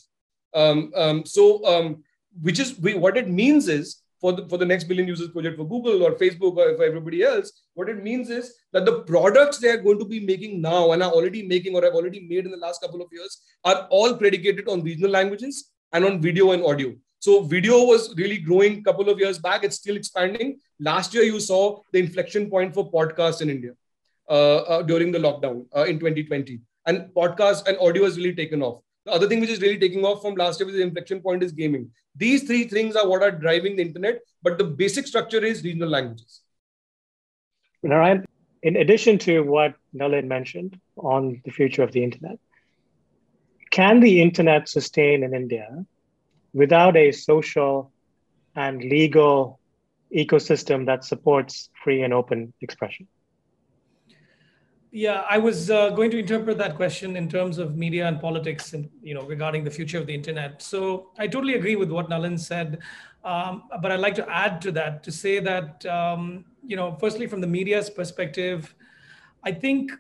[0.54, 2.04] Um, um, so, um,
[2.42, 5.68] which is what it means is for the, for the next billion users project for
[5.68, 9.70] Google or Facebook or for everybody else, what it means is that the products they
[9.70, 12.52] are going to be making now and are already making or have already made in
[12.52, 16.64] the last couple of years are all predicated on regional languages and on video and
[16.64, 16.96] audio.
[17.20, 19.64] So video was really growing a couple of years back.
[19.64, 20.60] It's still expanding.
[20.80, 23.72] Last year, you saw the inflection point for podcasts in India
[24.30, 26.60] uh, uh, during the lockdown uh, in 2020.
[26.86, 28.82] And podcast and audio has really taken off.
[29.06, 31.42] The other thing which is really taking off from last year with the inflection point
[31.42, 31.90] is gaming.
[32.16, 35.90] These three things are what are driving the internet, but the basic structure is regional
[35.90, 36.42] languages.
[37.84, 38.26] Narayan,
[38.64, 42.40] in addition to what Nalin mentioned on the future of the internet,
[43.72, 45.86] can the internet sustain in India
[46.54, 47.92] without a social
[48.56, 49.60] and legal
[50.16, 53.08] ecosystem that supports free and open expression?
[54.92, 58.74] Yeah, I was uh, going to interpret that question in terms of media and politics,
[58.74, 60.62] and you know, regarding the future of the internet.
[60.62, 62.80] So I totally agree with what Nalin said,
[63.24, 67.28] um, but I'd like to add to that to say that um, you know, firstly,
[67.28, 68.74] from the media's perspective,
[69.44, 69.92] I think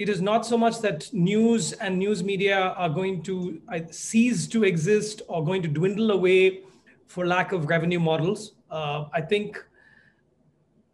[0.00, 4.64] it is not so much that news and news media are going to cease to
[4.64, 6.62] exist or going to dwindle away
[7.06, 8.52] for lack of revenue models.
[8.70, 9.62] Uh, I think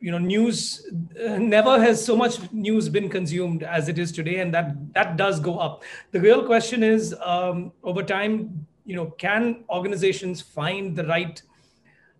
[0.01, 0.91] you know news
[1.25, 5.17] uh, never has so much news been consumed as it is today and that that
[5.17, 10.95] does go up the real question is um, over time you know can organizations find
[10.95, 11.41] the right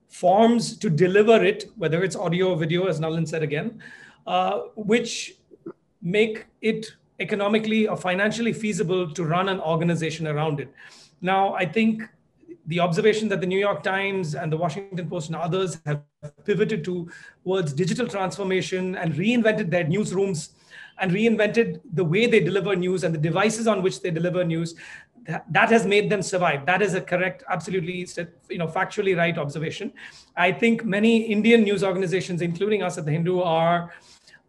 [0.09, 3.79] forms to deliver it whether it's audio or video as nalin said again
[4.27, 5.37] uh, which
[6.07, 10.73] make it economically or financially feasible to run an organization around it.
[11.21, 12.03] Now i think
[12.67, 16.03] the observation that the New York Times and the Washington Post and others have
[16.45, 20.51] pivoted towards digital transformation and reinvented their newsrooms
[20.99, 24.75] and reinvented the way they deliver news and the devices on which they deliver news
[25.51, 26.67] that, has made them survive.
[26.67, 28.09] That is a correct absolutely
[28.49, 29.93] you know factually right observation.
[30.37, 33.93] I think many indian news organizations including us at the hindu are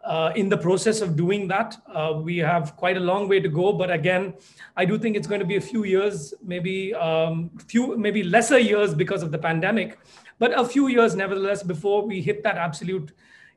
[0.08, 1.78] uh, in the process of doing that.
[1.94, 4.34] Uh, we have quite a long way to go, but again,
[4.78, 8.58] I do think it's going to be a few years, maybe um, few, maybe lesser
[8.58, 10.00] years because of the pandemic,
[10.40, 13.12] but a few years nevertheless before we hit that absolute,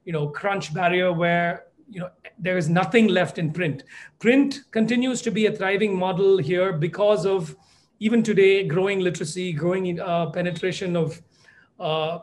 [0.05, 3.85] you know, crunch barrier where you know there is nothing left in print.
[4.19, 7.55] Print continues to be a thriving model here because of
[8.01, 11.23] even today growing literacy, growing uh, penetration of
[11.79, 12.19] uh,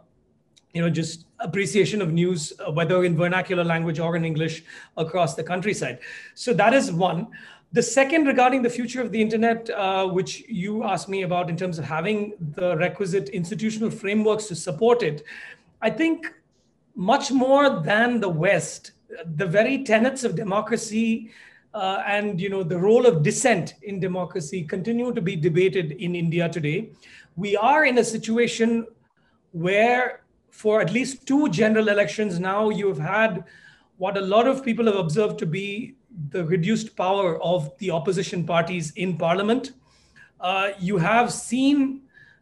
[0.73, 4.63] you know just appreciation of news uh, whether in vernacular language or in english
[4.97, 5.99] across the countryside.
[6.33, 7.27] So that is one.
[7.73, 11.57] The second regarding the future of the internet uh, which you asked me about in
[11.57, 15.23] terms of having the requisite institutional frameworks to support it
[15.81, 16.33] i think
[16.95, 18.93] much more than the west
[19.35, 21.29] the very tenets of democracy
[21.73, 26.15] uh, and you know the role of dissent in democracy continue to be debated in
[26.15, 26.89] india today.
[27.35, 28.87] We are in a situation
[29.51, 30.21] where
[30.57, 33.43] for at least two general elections now, you've had
[33.97, 35.93] what a lot of people have observed to be
[36.29, 39.73] the reduced power of the opposition parties in parliament.
[40.39, 42.01] Uh, you have seen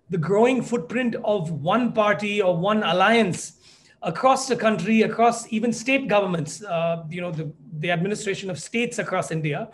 [0.10, 3.58] the growing footprint of one party or one alliance
[4.02, 8.98] across the country, across even state governments, uh, you know, the, the administration of states
[8.98, 9.68] across India.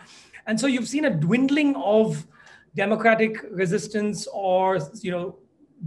[0.48, 2.26] And so you've seen a dwindling of
[2.74, 5.38] democratic resistance or, you know,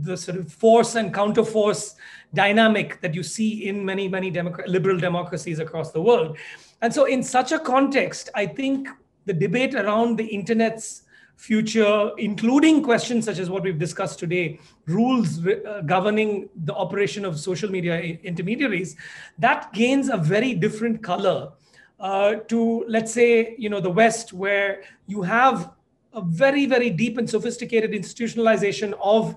[0.01, 1.95] the sort of force and counterforce
[2.35, 6.37] dynamic that you see in many, many democ- liberal democracies across the world.
[6.81, 8.87] And so, in such a context, I think
[9.25, 11.03] the debate around the internet's
[11.35, 17.39] future, including questions such as what we've discussed today, rules uh, governing the operation of
[17.39, 18.95] social media intermediaries,
[19.37, 21.51] that gains a very different color
[21.99, 25.71] uh, to, let's say, you know, the West, where you have
[26.13, 29.35] a very, very deep and sophisticated institutionalization of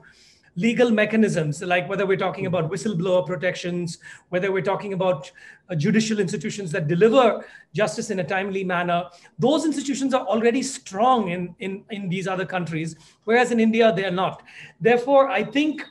[0.57, 3.99] legal mechanisms, like whether we're talking about whistleblower protections,
[4.31, 5.31] whether we're talking about
[5.71, 7.45] uh, judicial institutions that deliver
[7.75, 9.05] justice in a timely manner,
[9.39, 14.05] those institutions are already strong in, in, in these other countries, whereas in India, they
[14.05, 14.43] are not.
[14.81, 15.83] Therefore, I think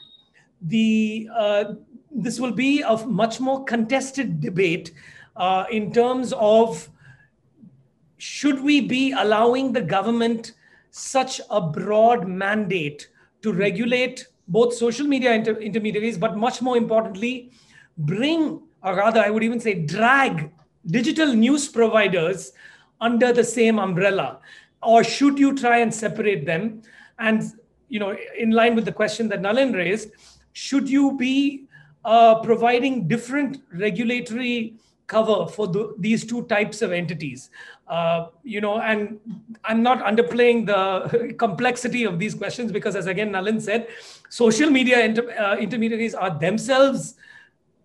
[0.62, 1.74] the uh,
[2.12, 4.92] this will be a much more contested debate
[5.36, 6.90] uh, in terms of
[8.18, 10.54] should we be allowing the government
[10.90, 13.10] such a broad mandate
[13.44, 17.52] to regulate both social media inter- intermediaries, but much more importantly,
[17.98, 20.52] bring, or rather, I would even say, drag
[20.86, 22.54] digital news providers
[23.02, 24.40] under the same umbrella?
[24.82, 26.82] Or should you try and separate them?
[27.20, 27.44] And,
[27.90, 30.12] you know, in line with the question that Nalin raised,
[30.54, 31.66] should you be
[32.06, 34.76] uh, providing different regulatory
[35.08, 37.50] cover for the, these two types of entities?
[37.88, 39.18] Uh, you know, and
[39.64, 43.88] I'm not underplaying the complexity of these questions because, as again Nalin said,
[44.30, 47.16] social media inter- uh, intermediaries are themselves,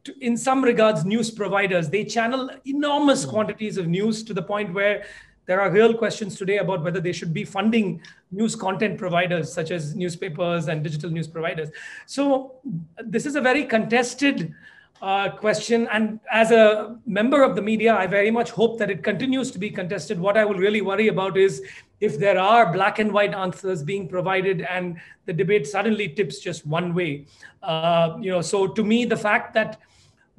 [0.02, 1.88] to, in some regards, news providers.
[1.88, 5.04] They channel enormous quantities of news to the point where
[5.46, 8.00] there are real questions today about whether they should be funding
[8.30, 11.68] news content providers such as newspapers and digital news providers.
[12.06, 12.56] So
[12.98, 14.54] this is a very contested
[15.02, 15.88] uh, question.
[15.92, 19.58] And as a member of the media, I very much hope that it continues to
[19.58, 20.18] be contested.
[20.18, 21.60] What I will really worry about is
[22.00, 24.96] if there are black and white answers being provided and
[25.26, 27.26] the debate suddenly tips just one way.
[27.62, 29.80] Uh, you know, so to me, the fact that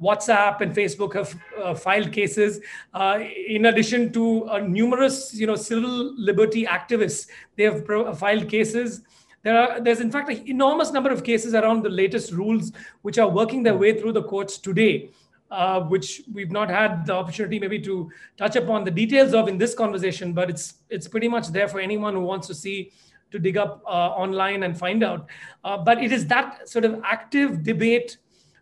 [0.00, 2.60] WhatsApp and Facebook have uh, filed cases.
[2.92, 8.48] Uh, in addition to uh, numerous, you know, civil liberty activists, they have pro- filed
[8.48, 9.02] cases.
[9.44, 12.72] There are, there's in fact an enormous number of cases around the latest rules
[13.02, 15.10] which are working their way through the courts today,
[15.50, 19.58] uh, which we've not had the opportunity maybe to touch upon the details of in
[19.58, 22.90] this conversation, but it's it's pretty much there for anyone who wants to see
[23.30, 25.28] to dig up uh, online and find out.
[25.62, 28.16] Uh, but it is that sort of active debate.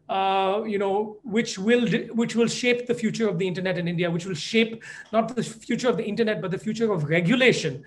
[0.09, 4.11] Uh, you know, which will which will shape the future of the internet in India,
[4.11, 7.83] which will shape not the future of the internet, but the future of regulation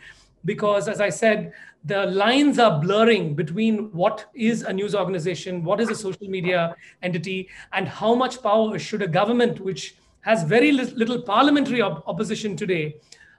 [0.46, 1.52] because as i said
[1.84, 6.76] the lines are blurring between what is a news organization what is a social media
[7.02, 12.56] entity and how much power should a government which has very little parliamentary op- opposition
[12.56, 12.96] today